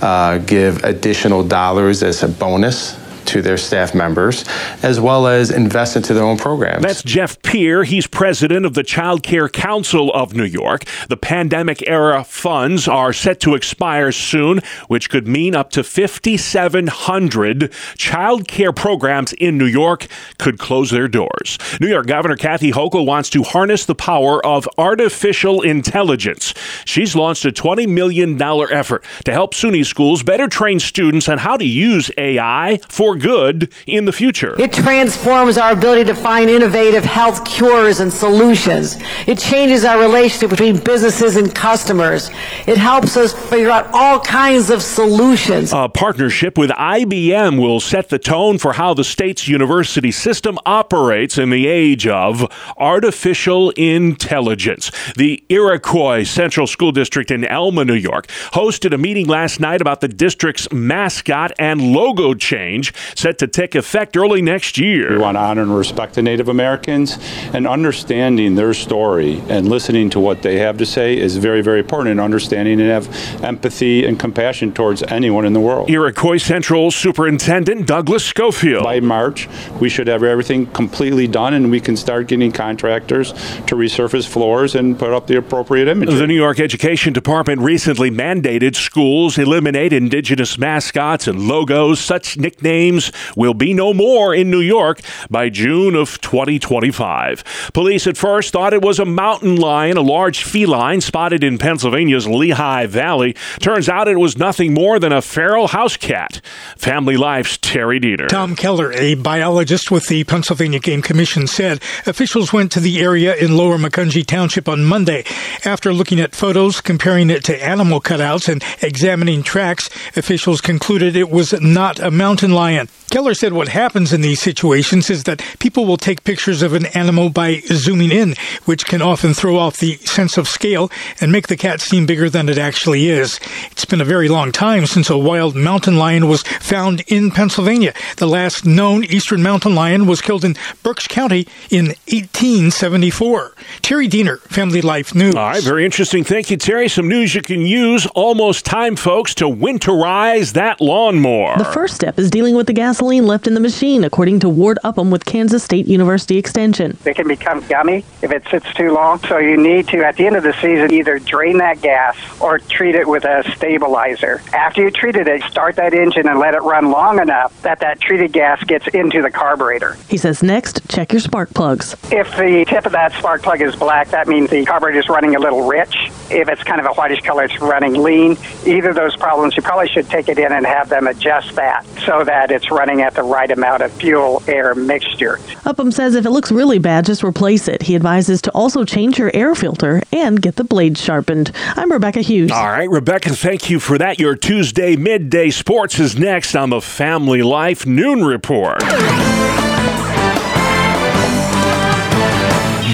uh, 0.00 0.38
give 0.38 0.82
additional 0.84 1.42
dollars 1.42 2.02
as 2.02 2.22
a 2.22 2.28
bonus 2.28 3.01
to 3.26 3.42
their 3.42 3.56
staff 3.56 3.94
members, 3.94 4.44
as 4.82 5.00
well 5.00 5.26
as 5.26 5.50
invest 5.50 5.96
into 5.96 6.14
their 6.14 6.24
own 6.24 6.36
programs. 6.36 6.82
That's 6.82 7.02
Jeff 7.02 7.40
Peer. 7.42 7.84
He's 7.84 8.06
president 8.06 8.66
of 8.66 8.74
the 8.74 8.82
Child 8.82 9.22
Care 9.22 9.48
Council 9.48 10.12
of 10.12 10.34
New 10.34 10.44
York. 10.44 10.84
The 11.08 11.16
pandemic 11.16 11.86
era 11.88 12.24
funds 12.24 12.88
are 12.88 13.12
set 13.12 13.40
to 13.40 13.54
expire 13.54 14.12
soon, 14.12 14.60
which 14.88 15.10
could 15.10 15.26
mean 15.26 15.54
up 15.54 15.70
to 15.72 15.82
5,700 15.82 17.72
child 17.96 18.48
care 18.48 18.72
programs 18.72 19.32
in 19.34 19.58
New 19.58 19.66
York 19.66 20.06
could 20.38 20.58
close 20.58 20.90
their 20.90 21.08
doors. 21.08 21.58
New 21.80 21.88
York 21.88 22.06
Governor 22.06 22.36
Kathy 22.36 22.72
Hochul 22.72 23.06
wants 23.06 23.30
to 23.30 23.42
harness 23.42 23.84
the 23.84 23.94
power 23.94 24.44
of 24.44 24.68
artificial 24.78 25.62
intelligence. 25.62 26.54
She's 26.84 27.14
launched 27.14 27.44
a 27.44 27.52
$20 27.52 27.88
million 27.88 28.40
effort 28.40 29.04
to 29.24 29.32
help 29.32 29.54
SUNY 29.54 29.84
schools 29.84 30.22
better 30.22 30.48
train 30.48 30.80
students 30.80 31.28
on 31.28 31.38
how 31.38 31.56
to 31.56 31.64
use 31.64 32.10
AI 32.16 32.80
for 32.88 33.11
good 33.16 33.72
in 33.86 34.04
the 34.04 34.12
future. 34.12 34.60
It 34.60 34.72
transforms 34.72 35.58
our 35.58 35.72
ability 35.72 36.04
to 36.04 36.14
find 36.14 36.48
innovative 36.48 37.04
health 37.04 37.44
cures 37.44 38.00
and 38.00 38.12
solutions. 38.12 38.96
It 39.26 39.38
changes 39.38 39.84
our 39.84 40.00
relationship 40.00 40.50
between 40.50 40.78
businesses 40.78 41.36
and 41.36 41.54
customers. 41.54 42.30
It 42.66 42.76
helps 42.76 43.16
us 43.16 43.32
figure 43.50 43.70
out 43.70 43.88
all 43.92 44.20
kinds 44.20 44.70
of 44.70 44.82
solutions. 44.82 45.72
A 45.72 45.88
partnership 45.88 46.58
with 46.58 46.70
IBM 46.70 47.60
will 47.60 47.80
set 47.80 48.08
the 48.08 48.18
tone 48.18 48.58
for 48.58 48.74
how 48.74 48.94
the 48.94 49.04
state's 49.04 49.48
university 49.48 50.10
system 50.10 50.58
operates 50.66 51.38
in 51.38 51.50
the 51.50 51.66
age 51.66 52.06
of 52.06 52.50
artificial 52.76 53.70
intelligence. 53.70 54.90
The 55.16 55.42
Iroquois 55.48 56.24
Central 56.24 56.66
School 56.66 56.92
District 56.92 57.30
in 57.30 57.44
Elma, 57.44 57.84
New 57.84 57.94
York, 57.94 58.26
hosted 58.52 58.92
a 58.92 58.98
meeting 58.98 59.26
last 59.26 59.60
night 59.60 59.80
about 59.80 60.00
the 60.00 60.08
district's 60.08 60.70
mascot 60.72 61.52
and 61.58 61.92
logo 61.92 62.34
change 62.34 62.92
set 63.14 63.38
to 63.38 63.46
take 63.46 63.74
effect 63.74 64.16
early 64.16 64.42
next 64.42 64.78
year. 64.78 65.12
We 65.12 65.18
want 65.18 65.36
to 65.36 65.40
honor 65.40 65.62
and 65.62 65.76
respect 65.76 66.14
the 66.14 66.22
Native 66.22 66.48
Americans, 66.48 67.18
and 67.52 67.66
understanding 67.66 68.54
their 68.54 68.74
story 68.74 69.42
and 69.48 69.68
listening 69.68 70.10
to 70.10 70.20
what 70.20 70.42
they 70.42 70.58
have 70.58 70.78
to 70.78 70.86
say 70.86 71.16
is 71.16 71.36
very, 71.36 71.62
very 71.62 71.80
important. 71.80 72.12
And 72.12 72.20
understanding 72.20 72.80
and 72.80 72.90
have 72.90 73.08
empathy 73.42 74.04
and 74.04 74.18
compassion 74.18 74.72
towards 74.72 75.02
anyone 75.04 75.46
in 75.46 75.52
the 75.52 75.60
world. 75.60 75.88
Iroquois 75.88 76.38
Central 76.38 76.90
Superintendent 76.90 77.86
Douglas 77.86 78.24
Schofield. 78.24 78.84
By 78.84 79.00
March, 79.00 79.48
we 79.80 79.88
should 79.88 80.08
have 80.08 80.22
everything 80.22 80.66
completely 80.66 81.26
done, 81.26 81.54
and 81.54 81.70
we 81.70 81.80
can 81.80 81.96
start 81.96 82.28
getting 82.28 82.52
contractors 82.52 83.32
to 83.66 83.76
resurface 83.76 84.26
floors 84.26 84.74
and 84.74 84.98
put 84.98 85.12
up 85.12 85.26
the 85.26 85.36
appropriate 85.38 85.88
imagery. 85.88 86.14
The 86.14 86.26
New 86.26 86.34
York 86.34 86.60
Education 86.60 87.12
Department 87.12 87.60
recently 87.60 88.10
mandated 88.10 88.76
schools 88.76 89.38
eliminate 89.38 89.92
indigenous 89.92 90.58
mascots 90.58 91.26
and 91.26 91.48
logos. 91.48 92.00
Such 92.00 92.36
nicknames 92.36 92.91
will 93.36 93.54
be 93.54 93.72
no 93.74 93.94
more 93.94 94.34
in 94.34 94.50
New 94.50 94.60
York 94.60 95.00
by 95.30 95.48
June 95.48 95.94
of 95.94 96.20
2025. 96.20 97.70
Police 97.72 98.06
at 98.06 98.16
first 98.16 98.52
thought 98.52 98.74
it 98.74 98.82
was 98.82 98.98
a 98.98 99.04
mountain 99.04 99.56
lion, 99.56 99.96
a 99.96 100.02
large 100.02 100.44
feline 100.44 101.00
spotted 101.00 101.42
in 101.42 101.58
Pennsylvania's 101.58 102.26
Lehigh 102.26 102.86
Valley. 102.86 103.34
Turns 103.60 103.88
out 103.88 104.08
it 104.08 104.18
was 104.18 104.36
nothing 104.36 104.74
more 104.74 104.98
than 104.98 105.12
a 105.12 105.22
feral 105.22 105.68
house 105.68 105.96
cat. 105.96 106.40
Family 106.76 107.16
Life's 107.16 107.56
Terry 107.58 108.00
Dieter. 108.00 108.28
Tom 108.28 108.56
Keller, 108.56 108.92
a 108.92 109.14
biologist 109.14 109.90
with 109.90 110.08
the 110.08 110.24
Pennsylvania 110.24 110.78
Game 110.78 111.02
Commission, 111.02 111.46
said 111.46 111.80
officials 112.06 112.52
went 112.52 112.72
to 112.72 112.80
the 112.80 113.00
area 113.00 113.34
in 113.34 113.56
Lower 113.56 113.78
Macungie 113.78 114.26
Township 114.26 114.68
on 114.68 114.84
Monday. 114.84 115.24
After 115.64 115.92
looking 115.92 116.20
at 116.20 116.34
photos, 116.34 116.80
comparing 116.80 117.30
it 117.30 117.44
to 117.44 117.64
animal 117.64 118.00
cutouts, 118.00 118.48
and 118.48 118.62
examining 118.82 119.42
tracks, 119.42 119.88
officials 120.16 120.60
concluded 120.60 121.16
it 121.16 121.30
was 121.30 121.52
not 121.60 121.98
a 122.00 122.10
mountain 122.10 122.52
lion 122.52 122.81
man 122.82 123.01
Keller 123.12 123.34
said 123.34 123.52
what 123.52 123.68
happens 123.68 124.10
in 124.14 124.22
these 124.22 124.40
situations 124.40 125.10
is 125.10 125.24
that 125.24 125.44
people 125.58 125.84
will 125.84 125.98
take 125.98 126.24
pictures 126.24 126.62
of 126.62 126.72
an 126.72 126.86
animal 126.86 127.28
by 127.28 127.60
zooming 127.66 128.10
in, 128.10 128.34
which 128.64 128.86
can 128.86 129.02
often 129.02 129.34
throw 129.34 129.58
off 129.58 129.76
the 129.76 129.96
sense 129.96 130.38
of 130.38 130.48
scale 130.48 130.90
and 131.20 131.30
make 131.30 131.48
the 131.48 131.56
cat 131.58 131.82
seem 131.82 132.06
bigger 132.06 132.30
than 132.30 132.48
it 132.48 132.56
actually 132.56 133.10
is. 133.10 133.38
It's 133.70 133.84
been 133.84 134.00
a 134.00 134.06
very 134.06 134.30
long 134.30 134.50
time 134.50 134.86
since 134.86 135.10
a 135.10 135.18
wild 135.18 135.54
mountain 135.54 135.98
lion 135.98 136.26
was 136.26 136.42
found 136.42 137.02
in 137.06 137.30
Pennsylvania. 137.30 137.92
The 138.16 138.26
last 138.26 138.64
known 138.64 139.04
eastern 139.04 139.42
mountain 139.42 139.74
lion 139.74 140.06
was 140.06 140.22
killed 140.22 140.42
in 140.42 140.56
Berks 140.82 141.06
County 141.06 141.46
in 141.68 141.88
1874. 142.08 143.52
Terry 143.82 144.08
Diener, 144.08 144.38
Family 144.38 144.80
Life 144.80 145.14
News. 145.14 145.34
All 145.34 145.48
right, 145.48 145.62
very 145.62 145.84
interesting. 145.84 146.24
Thank 146.24 146.50
you, 146.50 146.56
Terry. 146.56 146.88
Some 146.88 147.08
news 147.08 147.34
you 147.34 147.42
can 147.42 147.66
use. 147.66 148.06
Almost 148.14 148.64
time, 148.64 148.96
folks, 148.96 149.34
to 149.34 149.44
winterize 149.44 150.54
that 150.54 150.80
lawnmower. 150.80 151.58
The 151.58 151.66
first 151.66 151.94
step 151.94 152.18
is 152.18 152.30
dealing 152.30 152.54
with 152.54 152.66
the 152.66 152.72
gasoline 153.02 153.26
left 153.26 153.48
in 153.48 153.54
the 153.54 153.60
machine, 153.60 154.04
according 154.04 154.38
to 154.38 154.48
Ward 154.48 154.78
Upham 154.84 155.10
with 155.10 155.24
Kansas 155.24 155.64
State 155.64 155.88
University 155.88 156.38
Extension. 156.38 156.96
They 157.02 157.12
can 157.12 157.26
become 157.26 157.66
gummy 157.66 158.04
if 158.22 158.30
it 158.30 158.46
sits 158.48 158.72
too 158.74 158.92
long. 158.92 159.18
So 159.26 159.38
you 159.38 159.56
need 159.56 159.88
to, 159.88 160.04
at 160.06 160.16
the 160.16 160.24
end 160.24 160.36
of 160.36 160.44
the 160.44 160.52
season, 160.52 160.92
either 160.92 161.18
drain 161.18 161.58
that 161.58 161.80
gas 161.80 162.16
or 162.40 162.60
treat 162.60 162.94
it 162.94 163.08
with 163.08 163.24
a 163.24 163.42
stabilizer. 163.56 164.40
After 164.52 164.82
you 164.82 164.92
treated 164.92 165.26
it, 165.26 165.42
start 165.42 165.74
that 165.76 165.94
engine 165.94 166.28
and 166.28 166.38
let 166.38 166.54
it 166.54 166.62
run 166.62 166.92
long 166.92 167.18
enough 167.18 167.60
that 167.62 167.80
that 167.80 168.00
treated 168.00 168.32
gas 168.32 168.62
gets 168.62 168.86
into 168.94 169.20
the 169.20 169.32
carburetor. 169.32 169.94
He 170.08 170.16
says 170.16 170.40
next, 170.40 170.88
check 170.88 171.12
your 171.12 171.20
spark 171.20 171.50
plugs. 171.54 171.96
If 172.12 172.30
the 172.36 172.64
tip 172.68 172.86
of 172.86 172.92
that 172.92 173.14
spark 173.14 173.42
plug 173.42 173.62
is 173.62 173.74
black, 173.74 174.10
that 174.10 174.28
means 174.28 174.48
the 174.50 174.64
carburetor 174.64 175.00
is 175.00 175.08
running 175.08 175.34
a 175.34 175.40
little 175.40 175.66
rich. 175.66 175.96
If 176.30 176.48
it's 176.48 176.62
kind 176.62 176.78
of 176.80 176.86
a 176.86 176.94
whitish 176.94 177.22
color, 177.22 177.42
it's 177.42 177.60
running 177.60 177.94
lean. 177.94 178.36
Either 178.64 178.90
of 178.90 178.94
those 178.94 179.16
problems, 179.16 179.56
you 179.56 179.62
probably 179.62 179.88
should 179.88 180.08
take 180.08 180.28
it 180.28 180.38
in 180.38 180.52
and 180.52 180.64
have 180.64 180.88
them 180.88 181.08
adjust 181.08 181.56
that 181.56 181.84
so 182.06 182.22
that 182.22 182.52
it's 182.52 182.70
running 182.70 182.91
at 183.00 183.14
the 183.14 183.22
right 183.22 183.50
amount 183.50 183.82
of 183.82 183.92
fuel 183.92 184.42
air 184.46 184.74
mixture. 184.74 185.38
Upham 185.64 185.92
says 185.92 186.14
if 186.14 186.26
it 186.26 186.30
looks 186.30 186.52
really 186.52 186.78
bad, 186.78 187.06
just 187.06 187.24
replace 187.24 187.68
it. 187.68 187.82
He 187.82 187.94
advises 187.94 188.42
to 188.42 188.50
also 188.50 188.84
change 188.84 189.18
your 189.18 189.30
air 189.34 189.54
filter 189.54 190.02
and 190.12 190.40
get 190.42 190.56
the 190.56 190.64
blade 190.64 190.98
sharpened. 190.98 191.52
I'm 191.54 191.90
Rebecca 191.90 192.20
Hughes. 192.20 192.50
All 192.50 192.66
right, 192.66 192.90
Rebecca, 192.90 193.30
thank 193.30 193.70
you 193.70 193.80
for 193.80 193.98
that. 193.98 194.18
Your 194.18 194.36
Tuesday 194.36 194.96
midday 194.96 195.50
sports 195.50 195.98
is 195.98 196.18
next 196.18 196.54
on 196.54 196.70
the 196.70 196.80
Family 196.80 197.42
Life 197.42 197.86
Noon 197.86 198.24
Report. 198.24 198.82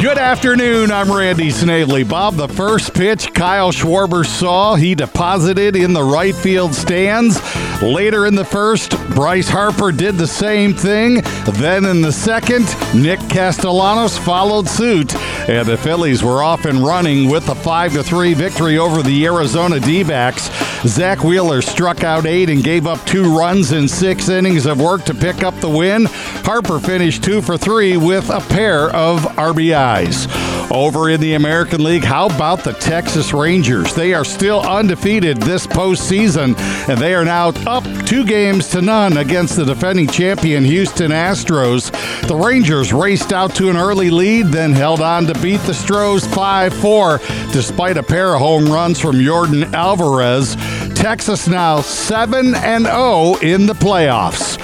Good 0.01 0.17
afternoon. 0.17 0.93
I'm 0.93 1.11
Randy 1.11 1.51
Snavely. 1.51 2.05
Bob, 2.05 2.37
the 2.37 2.47
first 2.47 2.95
pitch 2.95 3.35
Kyle 3.35 3.73
Schwarber 3.73 4.25
saw, 4.25 4.77
he 4.77 4.95
deposited 4.95 5.75
in 5.75 5.93
the 5.93 6.05
right 6.05 6.37
field 6.37 6.73
stands. 6.73 7.41
Later 7.83 8.25
in 8.27 8.37
the 8.37 8.45
first, 8.45 8.93
Bryce 9.11 9.49
Harper 9.49 9.91
did 9.91 10.15
the 10.15 10.27
same 10.27 10.73
thing. 10.73 11.23
Then 11.55 11.85
in 11.85 12.01
the 12.01 12.13
second, 12.13 12.67
Nick 12.95 13.19
Castellanos 13.29 14.17
followed 14.17 14.69
suit. 14.69 15.15
And 15.49 15.67
the 15.67 15.79
Phillies 15.79 16.23
were 16.23 16.43
off 16.43 16.67
and 16.67 16.85
running 16.85 17.31
with 17.31 17.49
a 17.49 17.55
5 17.55 18.05
3 18.05 18.35
victory 18.35 18.77
over 18.77 19.03
the 19.03 19.25
Arizona 19.25 19.81
D 19.81 20.05
backs. 20.05 20.51
Zack 20.87 21.25
Wheeler 21.25 21.63
struck 21.63 22.05
out 22.05 22.27
eight 22.27 22.51
and 22.51 22.63
gave 22.63 22.87
up 22.87 23.05
two 23.07 23.35
runs 23.35 23.73
in 23.73 23.89
six 23.89 24.29
innings 24.29 24.67
of 24.67 24.79
work 24.79 25.05
to 25.07 25.15
pick 25.15 25.43
up 25.43 25.55
the 25.57 25.69
win. 25.69 26.05
Harper 26.45 26.79
finished 26.79 27.25
two 27.25 27.41
for 27.41 27.57
three 27.57 27.97
with 27.97 28.29
a 28.29 28.41
pair 28.41 28.91
of 28.91 29.23
RBIs. 29.23 30.29
Over 30.71 31.09
in 31.09 31.21
the 31.21 31.33
American 31.33 31.83
League, 31.83 32.05
how 32.05 32.27
about 32.27 32.63
the 32.63 32.75
Texas 32.75 33.33
Rangers? 33.33 33.95
They 33.95 34.13
are 34.13 34.25
still 34.25 34.61
undefeated 34.61 35.39
this 35.39 35.67
postseason, 35.67 36.59
and 36.89 37.01
they 37.01 37.15
are 37.15 37.25
now 37.25 37.49
up 37.67 37.85
two 38.05 38.25
games 38.27 38.69
to 38.69 38.83
none 38.83 39.17
against 39.17 39.57
the 39.57 39.65
defending 39.65 40.09
champion 40.09 40.65
Houston 40.65 41.11
Astros. 41.11 41.91
The 42.29 42.37
Rangers 42.37 42.93
raced 42.93 43.33
out 43.33 43.55
to 43.55 43.71
an 43.71 43.79
early 43.79 44.11
lead, 44.11 44.49
then 44.49 44.73
held 44.73 45.01
on 45.01 45.25
to 45.27 45.38
beat 45.43 45.61
the 45.63 45.75
Stros 45.75 46.27
5 46.27 46.75
4, 46.75 47.19
despite 47.53 47.97
a 47.97 48.03
pair 48.03 48.35
of 48.35 48.41
home 48.41 48.67
runs 48.67 49.01
from 49.01 49.17
Yordan 49.17 49.73
Alvarez. 49.73 50.57
Texas 50.95 51.47
now 51.47 51.81
7 51.81 52.55
and 52.55 52.85
0 52.87 53.37
in 53.43 53.67
the 53.67 53.75
playoffs. 53.75 54.59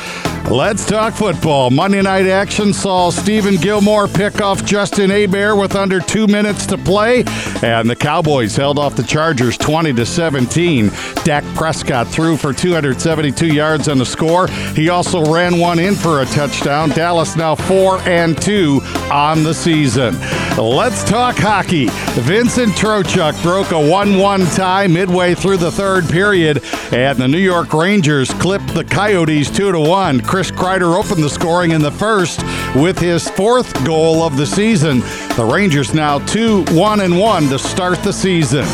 Let's 0.51 0.85
talk 0.85 1.15
football. 1.15 1.71
Monday 1.71 2.03
night 2.03 2.27
action 2.27 2.75
saw 2.75 3.11
Stephon 3.11 3.61
Gilmore 3.61 4.07
pick 4.07 4.43
off 4.43 4.63
Justin 4.65 5.09
Herbert 5.09 5.57
with 5.57 5.75
under 5.75 6.01
two 6.01 6.27
minutes 6.27 6.67
to 6.67 6.77
play, 6.77 7.25
and 7.63 7.89
the 7.89 7.97
Cowboys 7.97 8.55
held 8.55 8.79
off 8.79 8.95
the 8.95 9.03
Chargers 9.03 9.57
20 9.57 9.95
to 9.95 10.05
17. 10.05 10.91
Dak 11.25 11.45
Prescott 11.57 12.09
threw 12.09 12.37
for 12.37 12.53
272 12.53 13.47
yards 13.47 13.89
on 13.89 13.97
the 13.97 14.05
score. 14.05 14.47
He 14.77 14.91
also 14.91 15.25
ran 15.33 15.59
one 15.59 15.79
in 15.79 15.95
for 15.95 16.21
a 16.21 16.27
touchdown. 16.27 16.91
Dallas 16.91 17.37
now 17.37 17.55
four 17.55 17.99
and 18.01 18.41
two 18.41 18.81
on 19.11 19.45
the 19.45 19.55
season. 19.55 20.15
Let's 20.59 21.03
talk 21.05 21.37
hockey. 21.37 21.89
Vincent 22.21 22.73
Trocheck 22.75 23.43
broke 23.43 23.71
a 23.73 23.75
1-1 23.75 24.55
tie 24.55 24.87
midway 24.87 25.35
through 25.35 25.57
the 25.57 25.73
third 25.73 26.09
period, 26.09 26.63
and 26.93 27.19
the 27.19 27.27
New 27.27 27.39
York 27.39 27.73
Rangers 27.73 28.33
clipped 28.35 28.69
the 28.75 28.85
Coyotes 28.85 29.51
two 29.51 29.73
to 29.73 29.81
one. 29.81 30.21
Chris 30.35 30.51
Kreider 30.51 30.99
opened 30.99 31.23
the 31.23 31.31
scoring 31.31 31.71
in 31.71 31.81
the 31.81 31.93
first 31.93 32.43
with 32.75 32.99
his 32.99 33.29
fourth 33.31 33.73
goal 33.85 34.25
of 34.25 34.37
the 34.37 34.45
season. 34.45 34.99
The 35.37 35.49
Rangers 35.49 35.95
now 35.95 36.19
2 36.27 36.65
1 36.73 37.01
and 37.03 37.21
1 37.21 37.49
to 37.51 37.59
start 37.61 38.03
the 38.03 38.13
season. 38.13 38.65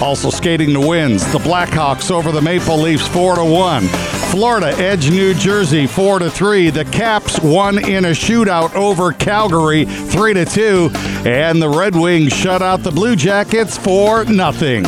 Also 0.00 0.30
skating 0.30 0.72
the 0.72 0.78
wins, 0.78 1.26
the 1.32 1.38
Blackhawks 1.38 2.12
over 2.12 2.30
the 2.30 2.40
Maple 2.40 2.78
Leafs 2.78 3.08
4 3.08 3.34
to 3.34 3.44
1. 3.44 3.88
Florida 4.30 4.68
edge 4.78 5.10
New 5.10 5.34
Jersey 5.34 5.88
4 5.88 6.20
to 6.20 6.30
3. 6.30 6.70
The 6.70 6.84
Caps 6.84 7.40
won 7.40 7.84
in 7.84 8.04
a 8.04 8.10
shootout 8.10 8.76
over 8.76 9.12
Calgary 9.12 9.86
3 9.86 10.34
to 10.34 10.44
2, 10.44 10.90
and 11.26 11.60
the 11.60 11.68
Red 11.68 11.96
Wings 11.96 12.32
shut 12.32 12.62
out 12.62 12.84
the 12.84 12.92
Blue 12.92 13.16
Jackets 13.16 13.76
for 13.76 14.24
nothing. 14.26 14.84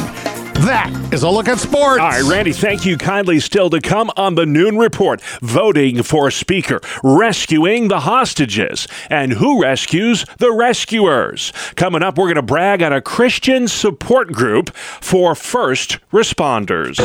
That 0.61 0.93
is 1.11 1.23
a 1.23 1.31
look 1.31 1.49
at 1.49 1.59
sports. 1.59 2.01
All 2.01 2.11
right, 2.11 2.23
Randy, 2.23 2.53
thank 2.53 2.85
you 2.85 2.99
kindly. 2.99 3.41
Still 3.41 3.71
to 3.71 3.81
come 3.81 4.11
on 4.15 4.35
the 4.35 4.45
noon 4.45 4.77
report 4.77 5.23
voting 5.41 6.03
for 6.03 6.31
Speaker, 6.31 6.83
rescuing 7.03 7.89
the 7.89 8.01
hostages, 8.01 8.87
and 9.09 9.33
who 9.33 9.63
rescues 9.63 10.27
the 10.37 10.53
rescuers. 10.53 11.55
Coming 11.77 12.03
up, 12.03 12.19
we're 12.19 12.27
going 12.27 12.35
to 12.35 12.43
brag 12.43 12.83
on 12.83 12.93
a 12.93 13.01
Christian 13.01 13.69
support 13.69 14.33
group 14.33 14.69
for 14.77 15.35
first 15.35 15.97
responders. 16.13 16.99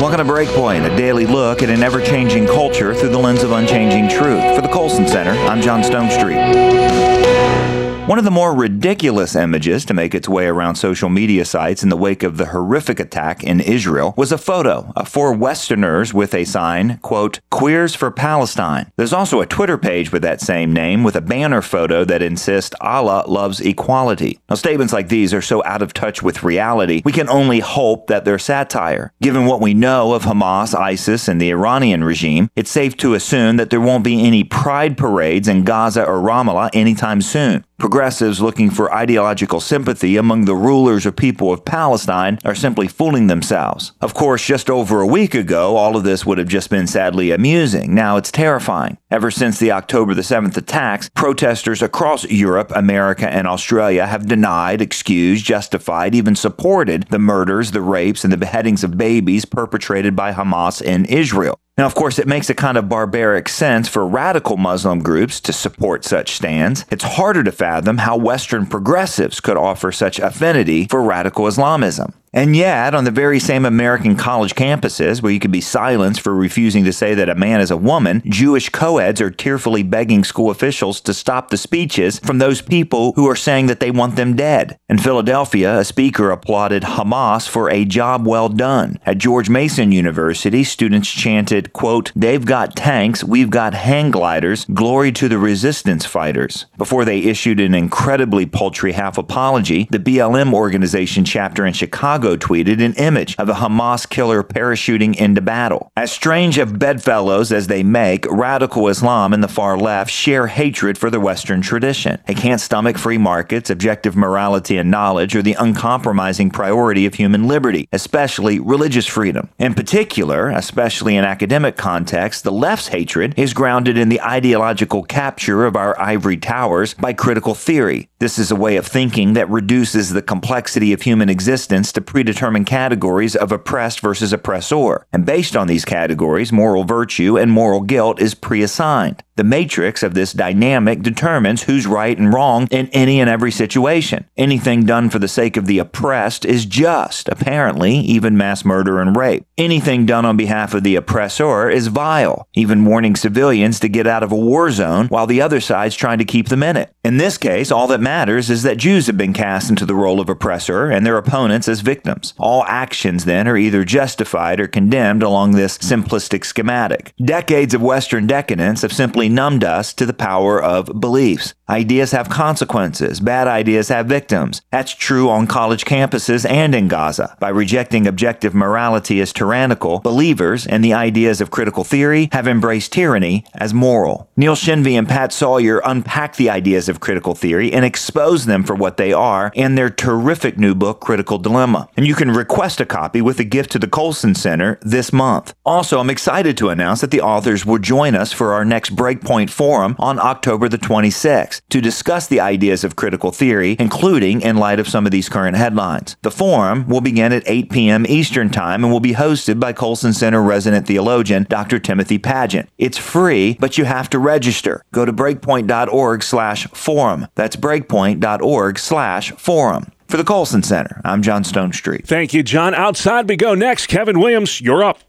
Welcome 0.00 0.24
to 0.24 0.32
Breakpoint, 0.32 0.88
a 0.88 0.96
daily 0.96 1.26
look 1.26 1.60
at 1.60 1.70
an 1.70 1.82
ever 1.82 2.00
changing 2.00 2.46
culture 2.46 2.94
through 2.94 3.10
the 3.10 3.18
lens 3.18 3.42
of 3.42 3.50
unchanging 3.50 4.08
truth. 4.08 4.54
For 4.54 4.62
the 4.62 4.72
Colson 4.72 5.08
Center, 5.08 5.32
I'm 5.32 5.60
John 5.60 5.82
Stonestreet. 5.82 7.63
One 8.06 8.18
of 8.18 8.26
the 8.26 8.30
more 8.30 8.54
ridiculous 8.54 9.34
images 9.34 9.86
to 9.86 9.94
make 9.94 10.14
its 10.14 10.28
way 10.28 10.44
around 10.44 10.74
social 10.74 11.08
media 11.08 11.46
sites 11.46 11.82
in 11.82 11.88
the 11.88 11.96
wake 11.96 12.22
of 12.22 12.36
the 12.36 12.44
horrific 12.44 13.00
attack 13.00 13.42
in 13.42 13.60
Israel 13.60 14.12
was 14.14 14.30
a 14.30 14.36
photo 14.36 14.92
of 14.94 15.08
four 15.08 15.32
Westerners 15.32 16.12
with 16.12 16.34
a 16.34 16.44
sign, 16.44 16.98
quote, 16.98 17.40
Queers 17.50 17.94
for 17.94 18.10
Palestine. 18.10 18.92
There's 18.98 19.14
also 19.14 19.40
a 19.40 19.46
Twitter 19.46 19.78
page 19.78 20.12
with 20.12 20.20
that 20.20 20.42
same 20.42 20.74
name 20.74 21.02
with 21.02 21.16
a 21.16 21.22
banner 21.22 21.62
photo 21.62 22.04
that 22.04 22.20
insists 22.20 22.76
Allah 22.82 23.24
loves 23.26 23.62
equality. 23.62 24.38
Now, 24.50 24.56
statements 24.56 24.92
like 24.92 25.08
these 25.08 25.32
are 25.32 25.40
so 25.40 25.64
out 25.64 25.80
of 25.80 25.94
touch 25.94 26.22
with 26.22 26.42
reality, 26.42 27.00
we 27.06 27.12
can 27.12 27.30
only 27.30 27.60
hope 27.60 28.08
that 28.08 28.26
they're 28.26 28.38
satire. 28.38 29.14
Given 29.22 29.46
what 29.46 29.62
we 29.62 29.72
know 29.72 30.12
of 30.12 30.24
Hamas, 30.24 30.74
ISIS, 30.78 31.26
and 31.26 31.40
the 31.40 31.50
Iranian 31.50 32.04
regime, 32.04 32.50
it's 32.54 32.70
safe 32.70 32.98
to 32.98 33.14
assume 33.14 33.56
that 33.56 33.70
there 33.70 33.80
won't 33.80 34.04
be 34.04 34.26
any 34.26 34.44
pride 34.44 34.98
parades 34.98 35.48
in 35.48 35.64
Gaza 35.64 36.04
or 36.04 36.18
Ramallah 36.18 36.68
anytime 36.74 37.22
soon. 37.22 37.64
Progressives 37.94 38.40
looking 38.40 38.70
for 38.70 38.92
ideological 38.92 39.60
sympathy 39.60 40.16
among 40.16 40.46
the 40.46 40.56
rulers 40.56 41.06
or 41.06 41.12
people 41.12 41.52
of 41.52 41.64
Palestine 41.64 42.40
are 42.44 42.52
simply 42.52 42.88
fooling 42.88 43.28
themselves. 43.28 43.92
Of 44.00 44.14
course, 44.14 44.44
just 44.44 44.68
over 44.68 45.00
a 45.00 45.06
week 45.06 45.32
ago, 45.32 45.76
all 45.76 45.96
of 45.96 46.02
this 46.02 46.26
would 46.26 46.38
have 46.38 46.48
just 46.48 46.70
been 46.70 46.88
sadly 46.88 47.30
amusing. 47.30 47.94
Now 47.94 48.16
it's 48.16 48.32
terrifying. 48.32 48.98
Ever 49.12 49.30
since 49.30 49.60
the 49.60 49.70
October 49.70 50.12
the 50.12 50.22
7th 50.22 50.56
attacks, 50.56 51.08
protesters 51.10 51.82
across 51.82 52.24
Europe, 52.24 52.72
America, 52.74 53.32
and 53.32 53.46
Australia 53.46 54.06
have 54.06 54.26
denied, 54.26 54.82
excused, 54.82 55.44
justified, 55.44 56.16
even 56.16 56.34
supported 56.34 57.04
the 57.10 57.20
murders, 57.20 57.70
the 57.70 57.80
rapes, 57.80 58.24
and 58.24 58.32
the 58.32 58.36
beheadings 58.36 58.82
of 58.82 58.98
babies 58.98 59.44
perpetrated 59.44 60.16
by 60.16 60.32
Hamas 60.32 60.82
in 60.82 61.04
Israel. 61.04 61.60
Now, 61.76 61.86
of 61.86 61.96
course, 61.96 62.20
it 62.20 62.28
makes 62.28 62.48
a 62.48 62.54
kind 62.54 62.78
of 62.78 62.88
barbaric 62.88 63.48
sense 63.48 63.88
for 63.88 64.06
radical 64.06 64.56
Muslim 64.56 65.00
groups 65.00 65.40
to 65.40 65.52
support 65.52 66.04
such 66.04 66.30
stands. 66.36 66.84
It's 66.88 67.02
harder 67.02 67.42
to 67.42 67.50
fathom 67.50 67.98
how 67.98 68.16
Western 68.16 68.66
progressives 68.66 69.40
could 69.40 69.56
offer 69.56 69.90
such 69.90 70.20
affinity 70.20 70.86
for 70.86 71.02
radical 71.02 71.48
Islamism. 71.48 72.14
And 72.34 72.56
yet, 72.56 72.96
on 72.96 73.04
the 73.04 73.12
very 73.12 73.38
same 73.38 73.64
American 73.64 74.16
college 74.16 74.56
campuses 74.56 75.22
where 75.22 75.30
you 75.30 75.38
can 75.38 75.52
be 75.52 75.60
silenced 75.60 76.20
for 76.20 76.34
refusing 76.34 76.82
to 76.82 76.92
say 76.92 77.14
that 77.14 77.28
a 77.28 77.36
man 77.36 77.60
is 77.60 77.70
a 77.70 77.76
woman, 77.76 78.22
Jewish 78.26 78.70
co-eds 78.70 79.20
are 79.20 79.30
tearfully 79.30 79.84
begging 79.84 80.24
school 80.24 80.50
officials 80.50 81.00
to 81.02 81.14
stop 81.14 81.50
the 81.50 81.56
speeches 81.56 82.18
from 82.18 82.38
those 82.38 82.60
people 82.60 83.12
who 83.12 83.30
are 83.30 83.36
saying 83.36 83.66
that 83.66 83.78
they 83.78 83.92
want 83.92 84.16
them 84.16 84.34
dead. 84.34 84.76
In 84.88 84.98
Philadelphia, 84.98 85.78
a 85.78 85.84
speaker 85.84 86.32
applauded 86.32 86.82
Hamas 86.82 87.48
for 87.48 87.70
a 87.70 87.84
job 87.84 88.26
well 88.26 88.48
done. 88.48 88.98
At 89.06 89.18
George 89.18 89.48
Mason 89.48 89.92
University, 89.92 90.64
students 90.64 91.08
chanted, 91.08 91.72
quote, 91.72 92.10
They've 92.16 92.44
got 92.44 92.74
tanks, 92.74 93.22
we've 93.22 93.50
got 93.50 93.74
hang 93.74 94.10
gliders, 94.10 94.64
glory 94.64 95.12
to 95.12 95.28
the 95.28 95.38
resistance 95.38 96.04
fighters. 96.04 96.66
Before 96.78 97.04
they 97.04 97.20
issued 97.20 97.60
an 97.60 97.76
incredibly 97.76 98.44
paltry 98.44 98.90
half 98.90 99.18
apology, 99.18 99.86
the 99.92 100.00
BLM 100.00 100.52
organization 100.52 101.24
chapter 101.24 101.64
in 101.64 101.72
Chicago 101.72 102.23
Chicago 102.24 102.36
tweeted 102.38 102.82
an 102.82 102.94
image 102.94 103.36
of 103.36 103.50
a 103.50 103.54
Hamas 103.54 104.08
killer 104.08 104.42
parachuting 104.42 105.14
into 105.16 105.42
battle. 105.42 105.92
As 105.94 106.10
strange 106.10 106.56
of 106.56 106.78
bedfellows 106.78 107.52
as 107.52 107.66
they 107.66 107.82
make, 107.82 108.24
radical 108.30 108.88
Islam 108.88 109.34
and 109.34 109.44
the 109.44 109.48
far 109.48 109.76
left 109.76 110.10
share 110.10 110.46
hatred 110.46 110.96
for 110.96 111.10
the 111.10 111.20
Western 111.20 111.60
tradition. 111.60 112.18
They 112.26 112.32
can't 112.32 112.62
stomach 112.62 112.96
free 112.96 113.18
markets, 113.18 113.68
objective 113.68 114.16
morality 114.16 114.78
and 114.78 114.90
knowledge, 114.90 115.36
or 115.36 115.42
the 115.42 115.52
uncompromising 115.52 116.50
priority 116.50 117.04
of 117.04 117.12
human 117.12 117.46
liberty, 117.46 117.90
especially 117.92 118.58
religious 118.58 119.06
freedom. 119.06 119.50
In 119.58 119.74
particular, 119.74 120.48
especially 120.48 121.16
in 121.16 121.24
academic 121.24 121.76
contexts, 121.76 122.42
the 122.42 122.52
left's 122.52 122.88
hatred 122.88 123.34
is 123.36 123.52
grounded 123.52 123.98
in 123.98 124.08
the 124.08 124.22
ideological 124.22 125.02
capture 125.02 125.66
of 125.66 125.76
our 125.76 126.00
ivory 126.00 126.38
towers 126.38 126.94
by 126.94 127.12
critical 127.12 127.54
theory. 127.54 128.08
This 128.18 128.38
is 128.38 128.50
a 128.50 128.56
way 128.56 128.76
of 128.76 128.86
thinking 128.86 129.34
that 129.34 129.50
reduces 129.50 130.14
the 130.14 130.22
complexity 130.22 130.94
of 130.94 131.02
human 131.02 131.28
existence 131.28 131.92
to 131.92 132.00
predetermined 132.14 132.64
categories 132.64 133.34
of 133.34 133.50
oppressed 133.50 133.98
versus 133.98 134.32
oppressor. 134.32 135.04
And 135.12 135.26
based 135.26 135.56
on 135.56 135.66
these 135.66 135.84
categories, 135.84 136.52
moral 136.52 136.84
virtue 136.84 137.36
and 137.36 137.50
moral 137.50 137.80
guilt 137.80 138.20
is 138.20 138.36
pre-assigned. 138.36 139.24
The 139.36 139.44
matrix 139.44 140.04
of 140.04 140.14
this 140.14 140.32
dynamic 140.32 141.02
determines 141.02 141.64
who's 141.64 141.88
right 141.88 142.16
and 142.16 142.32
wrong 142.32 142.68
in 142.70 142.86
any 142.88 143.20
and 143.20 143.28
every 143.28 143.50
situation. 143.50 144.26
Anything 144.36 144.86
done 144.86 145.10
for 145.10 145.18
the 145.18 145.26
sake 145.26 145.56
of 145.56 145.66
the 145.66 145.80
oppressed 145.80 146.44
is 146.44 146.64
just, 146.64 147.28
apparently, 147.28 147.96
even 147.96 148.36
mass 148.36 148.64
murder 148.64 149.00
and 149.00 149.16
rape. 149.16 149.44
Anything 149.58 150.06
done 150.06 150.24
on 150.24 150.36
behalf 150.36 150.72
of 150.72 150.84
the 150.84 150.94
oppressor 150.94 151.68
is 151.68 151.88
vile, 151.88 152.46
even 152.54 152.84
warning 152.84 153.16
civilians 153.16 153.80
to 153.80 153.88
get 153.88 154.06
out 154.06 154.22
of 154.22 154.30
a 154.30 154.36
war 154.36 154.70
zone 154.70 155.08
while 155.08 155.26
the 155.26 155.40
other 155.40 155.60
side's 155.60 155.96
trying 155.96 156.18
to 156.18 156.24
keep 156.24 156.48
them 156.48 156.62
in 156.62 156.76
it. 156.76 156.94
In 157.04 157.16
this 157.16 157.36
case, 157.36 157.72
all 157.72 157.88
that 157.88 158.00
matters 158.00 158.50
is 158.50 158.62
that 158.62 158.76
Jews 158.76 159.08
have 159.08 159.16
been 159.16 159.32
cast 159.32 159.68
into 159.68 159.84
the 159.84 159.96
role 159.96 160.20
of 160.20 160.28
oppressor 160.28 160.90
and 160.90 161.04
their 161.04 161.18
opponents 161.18 161.66
as 161.66 161.80
victims. 161.80 162.34
All 162.38 162.64
actions, 162.66 163.24
then, 163.24 163.48
are 163.48 163.56
either 163.56 163.84
justified 163.84 164.60
or 164.60 164.68
condemned 164.68 165.24
along 165.24 165.52
this 165.52 165.76
simplistic 165.78 166.44
schematic. 166.44 167.12
Decades 167.22 167.74
of 167.74 167.82
Western 167.82 168.28
decadence 168.28 168.82
have 168.82 168.92
simply 168.92 169.23
numbed 169.28 169.64
us 169.64 169.92
to 169.94 170.06
the 170.06 170.12
power 170.12 170.62
of 170.62 171.00
beliefs. 171.00 171.54
Ideas 171.68 172.12
have 172.12 172.28
consequences. 172.28 173.20
Bad 173.20 173.48
ideas 173.48 173.88
have 173.88 174.06
victims. 174.06 174.60
That's 174.70 174.94
true 174.94 175.30
on 175.30 175.46
college 175.46 175.86
campuses 175.86 176.48
and 176.48 176.74
in 176.74 176.88
Gaza. 176.88 177.36
By 177.40 177.48
rejecting 177.48 178.06
objective 178.06 178.54
morality 178.54 179.20
as 179.22 179.32
tyrannical, 179.32 180.00
believers 180.00 180.66
and 180.66 180.84
the 180.84 180.92
ideas 180.92 181.40
of 181.40 181.50
critical 181.50 181.82
theory 181.82 182.28
have 182.32 182.46
embraced 182.46 182.92
tyranny 182.92 183.46
as 183.54 183.72
moral. 183.72 184.28
Neil 184.36 184.54
Shenvi 184.54 184.92
and 184.98 185.08
Pat 185.08 185.32
Sawyer 185.32 185.80
unpack 185.86 186.36
the 186.36 186.50
ideas 186.50 186.90
of 186.90 187.00
critical 187.00 187.34
theory 187.34 187.72
and 187.72 187.84
expose 187.84 188.44
them 188.44 188.62
for 188.62 188.74
what 188.74 188.98
they 188.98 189.14
are 189.14 189.50
in 189.54 189.74
their 189.74 189.88
terrific 189.88 190.58
new 190.58 190.74
book, 190.74 191.00
Critical 191.00 191.38
Dilemma. 191.38 191.88
And 191.96 192.06
you 192.06 192.14
can 192.14 192.30
request 192.30 192.80
a 192.80 192.86
copy 192.86 193.22
with 193.22 193.40
a 193.40 193.44
gift 193.44 193.72
to 193.72 193.78
the 193.78 193.88
Colson 193.88 194.34
Center 194.34 194.78
this 194.82 195.14
month. 195.14 195.54
Also, 195.64 195.98
I'm 195.98 196.10
excited 196.10 196.58
to 196.58 196.68
announce 196.68 197.00
that 197.00 197.10
the 197.10 197.22
authors 197.22 197.64
will 197.64 197.78
join 197.78 198.14
us 198.14 198.32
for 198.32 198.52
our 198.52 198.66
next 198.66 198.90
break 198.90 199.13
Breakpoint 199.14 199.50
Forum 199.50 199.96
on 199.98 200.18
October 200.18 200.68
the 200.68 200.78
26th 200.78 201.60
to 201.70 201.80
discuss 201.80 202.26
the 202.26 202.40
ideas 202.40 202.84
of 202.84 202.96
critical 202.96 203.30
theory, 203.30 203.76
including 203.78 204.40
in 204.40 204.56
light 204.56 204.80
of 204.80 204.88
some 204.88 205.06
of 205.06 205.12
these 205.12 205.28
current 205.28 205.56
headlines. 205.56 206.16
The 206.22 206.30
forum 206.30 206.88
will 206.88 207.00
begin 207.00 207.32
at 207.32 207.42
8 207.46 207.70
p.m. 207.70 208.06
Eastern 208.06 208.50
Time 208.50 208.84
and 208.84 208.92
will 208.92 209.00
be 209.00 209.14
hosted 209.14 209.60
by 209.60 209.72
Colson 209.72 210.12
Center 210.12 210.42
resident 210.42 210.86
theologian 210.86 211.46
Dr. 211.48 211.78
Timothy 211.78 212.18
Padgett. 212.18 212.68
It's 212.78 212.98
free, 212.98 213.56
but 213.60 213.78
you 213.78 213.84
have 213.84 214.10
to 214.10 214.18
register. 214.18 214.82
Go 214.92 215.04
to 215.04 215.12
breakpoint.org 215.12 216.22
slash 216.22 216.66
forum. 216.68 217.28
That's 217.34 217.56
breakpoint.org 217.56 218.78
slash 218.78 219.32
forum. 219.32 219.92
For 220.14 220.18
the 220.18 220.22
Colson 220.22 220.62
Center, 220.62 221.00
I'm 221.04 221.22
John 221.22 221.42
Stonestreet. 221.42 222.06
Thank 222.06 222.32
you, 222.32 222.44
John. 222.44 222.72
Outside 222.72 223.28
we 223.28 223.34
go 223.34 223.56
next. 223.56 223.88
Kevin 223.88 224.20
Williams, 224.20 224.60
you're 224.60 224.84
up. 224.84 225.00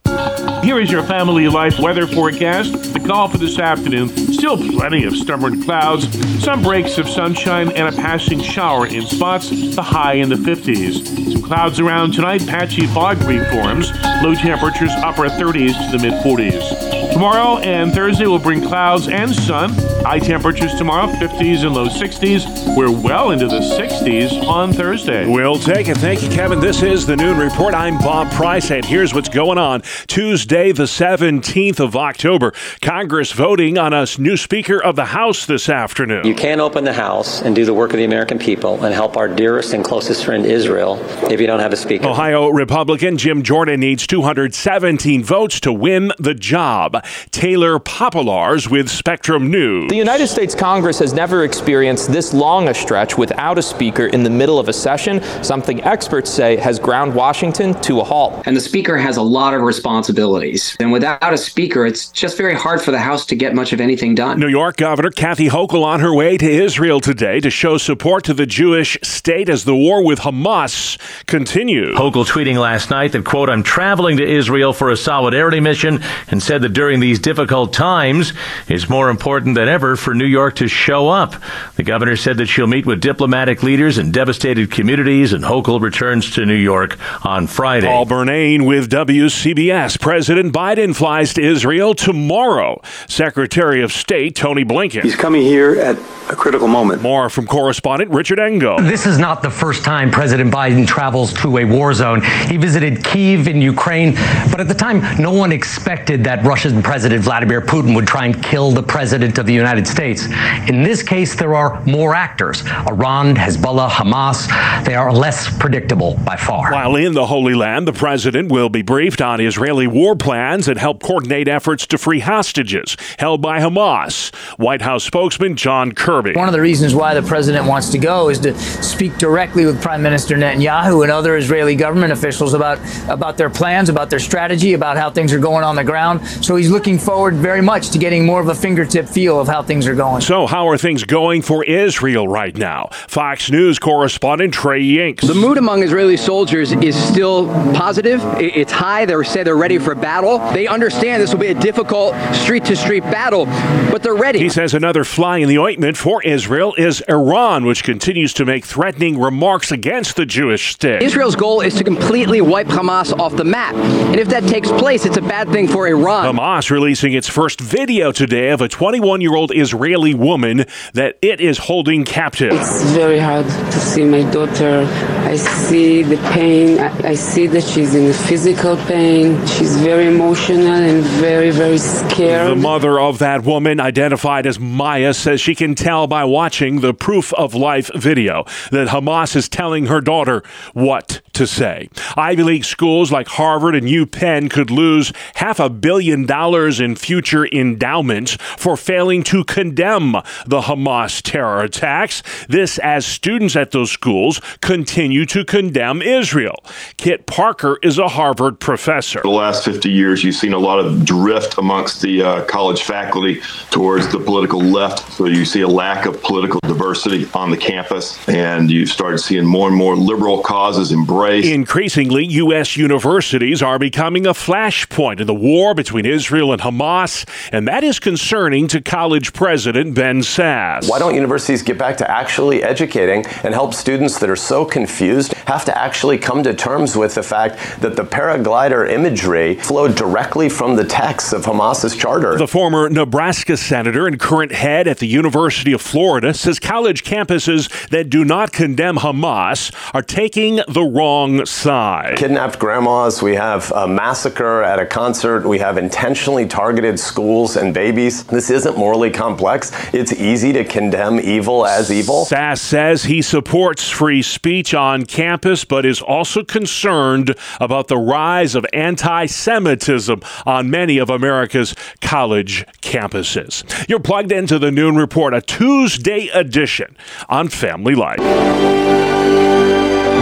Here 0.64 0.80
is 0.80 0.90
your 0.90 1.04
family 1.04 1.48
life 1.48 1.78
weather 1.78 2.08
forecast. 2.08 2.92
The 2.92 3.00
call 3.00 3.28
for 3.28 3.38
this 3.38 3.60
afternoon. 3.60 4.10
Still 4.34 4.58
plenty 4.58 5.04
of 5.04 5.16
stubborn 5.16 5.62
clouds, 5.62 6.10
some 6.44 6.64
breaks 6.64 6.98
of 6.98 7.08
sunshine, 7.08 7.72
and 7.74 7.94
a 7.94 7.96
passing 7.96 8.42
shower 8.42 8.88
in 8.88 9.06
spots. 9.06 9.52
The 9.76 9.84
high 9.84 10.14
in 10.14 10.30
the 10.30 10.38
50s. 10.38 11.34
Some 11.34 11.44
clouds 11.44 11.80
around 11.80 12.16
tonight. 12.16 12.48
Patchy 12.48 12.88
fog 12.88 13.22
reforms. 13.26 13.92
Low 14.24 14.34
temperatures 14.34 14.90
upper 15.04 15.30
30s 15.30 15.92
to 15.92 15.98
the 16.00 16.04
mid 16.04 16.14
40s. 16.24 17.14
Tomorrow 17.14 17.60
and 17.60 17.94
Thursday 17.94 18.26
will 18.26 18.40
bring 18.40 18.60
clouds 18.60 19.08
and 19.08 19.36
sun. 19.36 19.70
High 20.06 20.20
temperatures 20.20 20.76
tomorrow, 20.76 21.08
50s 21.08 21.66
and 21.66 21.74
low 21.74 21.88
60s. 21.88 22.78
We're 22.78 22.92
well 22.92 23.32
into 23.32 23.48
the 23.48 23.60
60s 23.60 24.48
on 24.48 24.72
Thursday. 24.72 25.28
We'll 25.28 25.58
take 25.58 25.88
it. 25.88 25.98
Thank 25.98 26.22
you, 26.22 26.30
Kevin. 26.30 26.60
This 26.60 26.84
is 26.84 27.08
the 27.08 27.16
Noon 27.16 27.40
Report. 27.40 27.74
I'm 27.74 27.98
Bob 27.98 28.32
Price, 28.34 28.70
and 28.70 28.86
here's 28.86 29.16
what's 29.16 29.30
going 29.30 29.58
on. 29.58 29.82
Tuesday, 30.06 30.72
the 30.72 30.84
17th 30.84 31.80
of 31.80 31.96
October, 31.96 32.54
Congress 32.84 33.32
voting 33.32 33.80
on 33.80 33.94
a 33.94 34.06
new 34.20 34.38
Speaker 34.38 34.80
of 34.80 34.96
the 34.96 35.06
House 35.06 35.48
this 35.48 35.70
afternoon. 35.70 36.24
You 36.24 36.36
can't 36.36 36.62
open 36.62 36.84
the 36.84 36.94
House 36.94 37.42
and 37.42 37.56
do 37.56 37.66
the 37.66 37.74
work 37.74 37.90
of 37.90 37.98
the 37.98 38.04
American 38.04 38.38
people 38.38 38.86
and 38.86 38.94
help 38.94 39.18
our 39.18 39.28
dearest 39.28 39.74
and 39.74 39.84
closest 39.84 40.24
friend 40.24 40.46
Israel 40.46 41.00
if 41.32 41.42
you 41.42 41.48
don't 41.48 41.62
have 41.62 41.74
a 41.74 41.78
Speaker. 41.78 42.06
Ohio 42.06 42.50
Republican 42.50 43.18
Jim 43.18 43.42
Jordan 43.42 43.80
needs 43.80 44.06
217 44.06 45.24
votes 45.24 45.60
to 45.62 45.74
win 45.74 46.12
the 46.20 46.36
job. 46.36 47.04
Taylor 47.32 47.80
Popielarz 47.80 48.70
with 48.70 48.88
Spectrum 48.88 49.50
News. 49.50 49.95
The 49.96 50.00
United 50.00 50.28
States 50.28 50.54
Congress 50.54 51.00
has 51.00 51.14
never 51.14 51.46
experienced 51.46 52.12
this 52.12 52.34
long 52.34 52.68
a 52.68 52.74
stretch 52.74 53.18
without 53.18 53.58
a 53.58 53.62
speaker 53.62 54.08
in 54.08 54.24
the 54.24 54.30
middle 54.30 54.60
of 54.60 54.68
a 54.68 54.74
session, 54.74 55.24
something 55.42 55.82
experts 55.86 56.30
say 56.30 56.58
has 56.58 56.80
ground 56.80 57.16
Washington 57.16 57.74
to 57.84 58.02
a 58.02 58.04
halt. 58.04 58.44
And 58.46 58.58
the 58.58 58.62
speaker 58.62 58.98
has 58.98 59.16
a 59.16 59.22
lot 59.22 59.54
of 59.54 59.62
responsibilities. 59.62 60.76
And 60.82 60.92
without 60.92 61.32
a 61.32 61.38
speaker, 61.38 61.86
it's 61.86 62.08
just 62.10 62.36
very 62.36 62.56
hard 62.56 62.82
for 62.82 62.92
the 62.92 63.00
House 63.00 63.26
to 63.28 63.38
get 63.38 63.56
much 63.56 63.72
of 63.72 63.80
anything 63.80 64.16
done. 64.16 64.38
New 64.38 64.50
York 64.50 64.76
Governor 64.76 65.12
Kathy 65.12 65.48
Hochul 65.48 65.86
on 65.86 66.02
her 66.02 66.14
way 66.14 66.38
to 66.40 66.46
Israel 66.46 67.00
today 67.00 67.40
to 67.40 67.50
show 67.50 67.78
support 67.78 68.26
to 68.26 68.34
the 68.34 68.46
Jewish 68.46 68.98
state 69.02 69.48
as 69.48 69.64
the 69.64 69.78
war 69.78 70.04
with 70.04 70.20
Hamas 70.20 70.98
continues. 71.26 71.96
Hochul 71.98 72.26
tweeting 72.26 72.60
last 72.60 72.90
night 72.90 73.14
that, 73.14 73.24
quote, 73.24 73.50
I'm 73.50 73.64
traveling 73.64 74.18
to 74.18 74.30
Israel 74.30 74.74
for 74.74 74.90
a 74.90 74.98
solidarity 74.98 75.62
mission 75.62 76.04
and 76.28 76.44
said 76.44 76.64
that 76.64 76.74
during 76.74 77.00
these 77.00 77.18
difficult 77.18 77.72
times, 77.72 78.34
it's 78.68 78.90
more 78.90 79.10
important 79.10 79.56
than 79.56 79.70
ever 79.70 79.85
for 79.96 80.16
New 80.16 80.26
York 80.26 80.56
to 80.56 80.68
show 80.68 81.10
up. 81.10 81.36
The 81.76 81.84
governor 81.84 82.16
said 82.16 82.38
that 82.38 82.48
she'll 82.48 82.66
meet 82.66 82.88
with 82.88 83.00
diplomatic 83.00 83.62
leaders 83.62 84.00
in 84.00 84.12
devastated 84.12 84.72
communities, 84.72 85.34
and 85.34 85.44
Hochul 85.44 85.80
returns 85.80 86.32
to 86.32 86.46
New 86.46 86.56
York 86.56 86.98
on 87.24 87.46
Friday. 87.46 87.86
Paul 87.86 88.06
Bernane 88.06 88.66
with 88.66 88.90
WCBS. 88.90 90.00
President 90.00 90.52
Biden 90.54 90.96
flies 90.96 91.34
to 91.36 91.44
Israel 91.44 91.94
tomorrow. 91.94 92.82
Secretary 93.08 93.84
of 93.84 93.92
State 93.92 94.36
Tony 94.36 94.64
Blinken. 94.64 95.04
He's 95.04 95.16
coming 95.16 95.42
here 95.42 95.76
at 95.76 95.98
a 96.30 96.36
critical 96.36 96.68
moment. 96.68 97.02
More 97.02 97.30
from 97.30 97.46
correspondent 97.46 98.12
Richard 98.12 98.40
Engel. 98.40 98.80
This 98.80 99.06
is 99.06 99.20
not 99.20 99.44
the 99.44 99.50
first 99.50 99.84
time 99.84 100.10
President 100.10 100.52
Biden 100.54 100.88
travels 100.88 101.34
to 101.42 101.58
a 101.58 101.66
war 101.66 101.94
zone. 101.94 102.22
He 102.48 102.58
visited 102.58 103.04
Kiev 103.04 103.48
in 103.48 103.62
Ukraine, 103.62 104.16
but 104.50 104.60
at 104.60 104.68
the 104.68 104.74
time, 104.74 105.02
no 105.22 105.32
one 105.32 105.52
expected 105.52 106.24
that 106.24 106.44
Russian 106.46 106.82
President 106.82 107.24
Vladimir 107.24 107.62
Putin 107.62 107.94
would 107.96 108.08
try 108.08 108.26
and 108.26 108.42
kill 108.42 108.72
the 108.72 108.84
President 108.84 109.38
of 109.38 109.46
the 109.46 109.54
United 109.54 109.75
States. 109.84 110.26
In 110.70 110.84
this 110.84 111.04
case, 111.04 111.36
there 111.36 111.54
are 111.56 111.84
more 111.86 112.16
actors 112.16 112.66
Iran, 112.88 113.36
Hezbollah, 113.36 113.90
Hamas. 113.90 114.48
They 114.86 114.96
are 114.96 115.12
less 115.12 115.56
predictable 115.58 116.18
by 116.26 116.38
far. 116.38 116.72
While 116.72 116.96
in 116.96 117.14
the 117.14 117.26
Holy 117.26 117.54
Land, 117.54 117.88
the 117.88 117.94
president 117.94 118.52
will 118.52 118.70
be 118.70 118.82
briefed 118.82 119.22
on 119.22 119.42
Israeli 119.42 119.88
war 119.88 120.16
plans 120.16 120.68
and 120.68 120.80
help 120.80 121.04
coordinate 121.04 121.48
efforts 121.48 121.86
to 121.88 121.98
free 121.98 122.20
hostages 122.20 122.96
held 123.20 123.42
by 123.42 123.60
Hamas. 123.60 124.34
White 124.58 124.82
House 124.82 125.04
spokesman 125.04 125.56
John 125.56 125.92
Kirby. 125.92 126.34
One 126.34 126.48
of 126.48 126.54
the 126.54 126.62
reasons 126.62 126.96
why 126.96 127.14
the 127.14 127.24
president 127.24 127.68
wants 127.68 127.90
to 127.90 127.98
go 127.98 128.30
is 128.30 128.40
to 128.40 128.58
speak 128.84 129.18
directly 129.18 129.66
with 129.66 129.82
Prime 129.82 130.02
Minister 130.02 130.36
Netanyahu 130.36 131.04
and 131.04 131.12
other 131.12 131.38
Israeli 131.38 131.76
government 131.76 132.14
officials 132.14 132.54
about, 132.54 132.80
about 133.10 133.38
their 133.38 133.50
plans, 133.50 133.90
about 133.90 134.10
their 134.10 134.20
strategy, 134.20 134.74
about 134.74 134.98
how 134.98 135.10
things 135.10 135.34
are 135.34 135.40
going 135.40 135.64
on 135.64 135.76
the 135.76 135.84
ground. 135.84 136.26
So 136.44 136.56
he's 136.56 136.70
looking 136.70 137.00
forward 137.00 137.36
very 137.36 137.62
much 137.62 137.90
to 137.92 137.98
getting 137.98 138.26
more 138.26 138.42
of 138.42 138.48
a 138.48 138.56
fingertip 138.56 139.08
feel 139.08 139.40
of 139.40 139.48
how 139.48 139.62
things 139.66 139.88
are 139.88 139.96
going. 139.96 140.22
So, 140.22 140.48
how 140.48 140.68
are 140.70 140.78
things 140.78 141.04
going 141.04 141.42
for 141.42 141.64
Israel 141.64 142.28
right 142.28 142.56
now? 142.56 142.90
Fox 143.08 143.52
News 143.52 143.80
correspondent 143.80 144.54
Trey 144.54 144.82
Yingst. 144.82 145.28
The 145.28 145.34
mood 145.34 145.58
among 145.58 145.84
Israeli 145.84 146.18
soldiers 146.18 146.72
is 146.72 146.96
still 146.96 147.48
positive. 147.74 148.22
It's 148.40 148.72
high. 148.72 149.06
They 149.06 149.22
say 149.24 149.44
they're 149.44 149.56
ready 149.56 149.78
for 149.78 149.96
battle. 149.96 150.40
They 150.54 150.68
understand 150.68 151.22
this 151.22 151.34
will 151.34 151.40
be 151.40 151.48
a 151.48 151.60
difficult 151.60 152.16
street 152.34 152.66
to 152.66 152.76
street 152.76 153.04
battle, 153.04 153.46
but 153.92 154.04
they're 154.04 154.16
ready. 154.16 154.40
He 154.40 154.50
says 154.50 154.74
another 154.74 155.04
fly 155.04 155.38
in 155.38 155.50
the 155.50 155.58
ointment 155.58 155.98
for 155.98 156.22
Israel 156.24 156.74
is 156.78 157.02
Iran, 157.08 157.66
which 157.66 157.84
continues 157.84 158.34
to 158.36 158.46
make 158.46 158.66
threatening 158.66 159.20
remarks 159.20 159.72
against 159.72 160.16
the 160.16 160.26
Jewish 160.26 160.74
state. 160.74 161.02
Israel's 161.02 161.36
goal 161.36 161.62
is 161.62 161.76
to 161.76 161.84
completely 161.84 162.42
wipe 162.42 162.68
Hamas 162.68 163.18
off 163.18 163.36
the 163.36 163.44
map. 163.44 163.76
And 163.76 164.20
if 164.20 164.28
that 164.30 164.44
takes 164.44 164.70
place, 164.72 165.06
it's 165.06 165.18
a 165.18 165.22
bad 165.22 165.50
thing 165.50 165.68
for 165.68 165.88
Iran. 165.88 166.36
Hamas 166.36 166.70
releasing 166.70 167.14
its 167.14 167.28
first 167.28 167.60
video 167.60 168.12
today 168.12 168.50
of 168.50 168.62
a 168.62 168.68
21 168.68 169.22
year 169.22 169.36
old 169.36 169.45
Israeli 169.52 170.14
woman 170.14 170.66
that 170.94 171.18
it 171.22 171.40
is 171.40 171.58
holding 171.58 172.06
captive. 172.06 172.54
It's 172.54 172.84
very 172.92 173.20
hard 173.20 173.46
to 173.46 173.80
see 173.80 174.04
my 174.04 174.24
daughter. 174.32 174.86
I 175.26 175.36
see 175.36 176.04
the 176.04 176.18
pain. 176.34 176.80
I, 176.80 177.10
I 177.10 177.14
see 177.16 177.48
that 177.48 177.64
she's 177.64 177.96
in 177.96 178.14
physical 178.14 178.78
pain. 178.78 179.46
She's 179.48 179.76
very 179.78 180.08
emotional 180.08 180.68
and 180.68 181.04
very, 181.04 181.52
very 181.52 181.78
scared. 181.78 182.52
The 182.52 182.56
mother 182.56 183.00
of 183.00 183.20
that 183.20 183.44
woman, 183.44 183.80
identified 183.80 184.46
as 184.46 184.60
Maya, 184.60 185.14
says 185.14 185.42
she 185.42 185.56
can 185.56 185.76
tell 185.76 186.08
by 186.08 186.24
watching 186.24 186.82
the 186.82 186.94
proof 186.94 187.34
of 187.34 187.54
life 187.56 187.90
video 187.96 188.46
that 188.72 188.90
Hamas 188.90 189.36
is 189.36 189.50
telling 189.50 189.88
her 189.88 190.02
daughter 190.02 190.44
what 190.74 191.22
to 191.34 191.46
say. 191.46 191.90
Ivy 192.16 192.44
League 192.44 192.66
schools 192.66 193.12
like 193.12 193.28
Harvard 193.28 193.76
and 193.76 193.88
UPenn 193.88 194.50
could 194.50 194.72
lose 194.72 195.12
half 195.36 195.60
a 195.60 195.70
billion 195.70 196.26
dollars 196.26 196.80
in 196.80 196.96
future 196.96 197.46
endowments 197.48 198.38
for 198.58 198.78
failing 198.78 199.24
to 199.24 199.35
condemn 199.44 200.14
the 200.46 200.62
Hamas 200.62 201.22
terror 201.22 201.62
attacks. 201.62 202.24
This 202.48 202.78
as 202.80 203.06
students 203.06 203.56
at 203.56 203.72
those 203.72 203.92
schools 203.92 204.40
continue 204.62 205.26
to 205.28 205.44
condemn 205.44 206.02
Israel. 206.02 206.64
Kit 206.98 207.26
Parker 207.26 207.78
is 207.82 207.98
a 207.98 208.08
Harvard 208.08 208.60
professor. 208.60 209.22
The 209.22 209.30
last 209.30 209.66
50 209.66 209.90
years, 209.90 210.24
you've 210.24 210.36
seen 210.36 210.54
a 210.54 210.60
lot 210.60 210.80
of 210.80 211.06
drift 211.06 211.58
amongst 211.58 212.02
the 212.02 212.22
uh, 212.22 212.46
college 212.46 212.84
faculty 212.84 213.42
towards 213.72 214.12
the 214.12 214.20
political 214.20 214.60
left. 214.60 215.12
So 215.14 215.26
you 215.26 215.46
see 215.46 215.62
a 215.62 215.68
lack 215.68 216.06
of 216.06 216.22
political 216.22 216.60
diversity 216.62 217.28
on 217.34 217.52
the 217.52 217.58
campus, 217.58 218.28
and 218.28 218.70
you've 218.70 218.90
started 218.90 219.20
seeing 219.20 219.46
more 219.46 219.68
and 219.68 219.78
more 219.78 219.96
liberal 219.96 220.42
causes 220.42 220.92
embraced. 220.92 221.48
Increasingly, 221.48 222.26
U.S. 222.26 222.78
universities 222.78 223.62
are 223.62 223.80
becoming 223.80 224.26
a 224.26 224.34
flashpoint 224.34 225.20
in 225.20 225.28
the 225.28 225.34
war 225.34 225.74
between 225.74 226.06
Israel 226.06 226.52
and 226.52 226.62
Hamas, 226.62 227.28
and 227.52 227.68
that 227.68 227.84
is 227.84 228.00
concerning 228.00 228.68
to 228.68 228.82
college 228.82 229.25
president 229.34 229.94
Ben 229.94 230.20
Sasse. 230.20 230.90
Why 230.90 231.00
don't 231.00 231.16
universities 231.16 231.62
get 231.62 231.78
back 231.78 231.98
to 231.98 232.10
actually 232.10 232.64
educating 232.64 233.26
and 233.44 233.54
help 233.54 233.74
students 233.74 234.20
that 234.20 234.30
are 234.30 234.36
so 234.36 234.66
confused 234.66 235.34
have 235.48 235.66
to 235.66 235.78
actually 235.78 236.18
come 236.18 236.44
to 236.44 236.54
terms 236.54 236.96
with 236.96 237.16
the 237.16 237.24
fact 237.24 237.82
that 237.82 237.96
the 237.96 238.04
paraglider 238.04 238.90
imagery 238.90 239.56
flowed 239.56 239.96
directly 239.96 240.50
from 240.50 240.76
the 240.76 240.84
text 240.84 241.34
of 241.34 241.46
Hamas's 241.46 241.96
charter? 241.96 242.38
The 242.38 242.48
former 242.48 242.90
Nebraska 242.90 243.58
senator 243.58 244.08
and 244.08 244.20
current 244.20 244.52
head 244.52 244.88
at 244.88 245.00
the 245.00 245.08
University 245.08 245.72
of 245.74 245.82
Florida 245.82 246.34
says 246.34 246.60
college 246.60 247.04
campuses 247.04 247.90
that 247.90 248.10
do 248.10 248.26
not 248.26 248.52
condemn 248.52 248.98
Hamas 248.98 249.74
are 249.94 250.02
taking 250.02 250.62
the 250.68 250.84
wrong 250.84 251.46
side. 251.46 252.18
Kidnapped 252.18 252.60
grandmas, 252.60 253.22
we 253.22 253.36
have 253.36 253.72
a 253.72 253.88
massacre 253.88 254.64
at 254.64 254.80
a 254.80 254.86
concert, 254.86 255.46
we 255.46 255.60
have 255.60 255.78
intentionally 255.78 256.48
targeted 256.48 257.00
schools 257.00 257.56
and 257.56 257.74
babies. 257.74 258.24
This 258.26 258.50
isn't 258.50 258.78
morally 258.78 259.12
complex. 259.16 259.72
It's 259.94 260.14
easy 260.14 260.54
to 260.54 260.64
condemn 260.64 261.20
evil 261.20 261.66
as 261.66 261.92
evil. 261.92 262.26
Sasse 262.26 262.60
says 262.60 263.04
he 263.04 263.22
supports 263.22 263.90
free 263.90 264.22
speech 264.22 264.74
on 264.74 265.06
campus, 265.06 265.66
but 265.66 265.86
is 265.86 266.02
also 266.02 266.44
concerned 266.44 267.36
about 267.60 267.88
the 267.88 267.98
rise 267.98 268.54
of 268.54 268.66
anti 268.74 269.26
Semitism 269.26 270.22
on 270.46 270.70
many 270.70 270.98
of 270.98 271.10
America's 271.10 271.74
college 272.02 272.66
campuses. 272.82 273.64
You're 273.88 274.00
plugged 274.00 274.32
into 274.32 274.60
the 274.60 274.72
Noon 274.72 274.96
Report, 274.96 275.34
a 275.34 275.42
Tuesday 275.42 276.28
edition 276.28 276.96
on 277.30 277.48
Family 277.48 277.96
Life. 277.96 278.20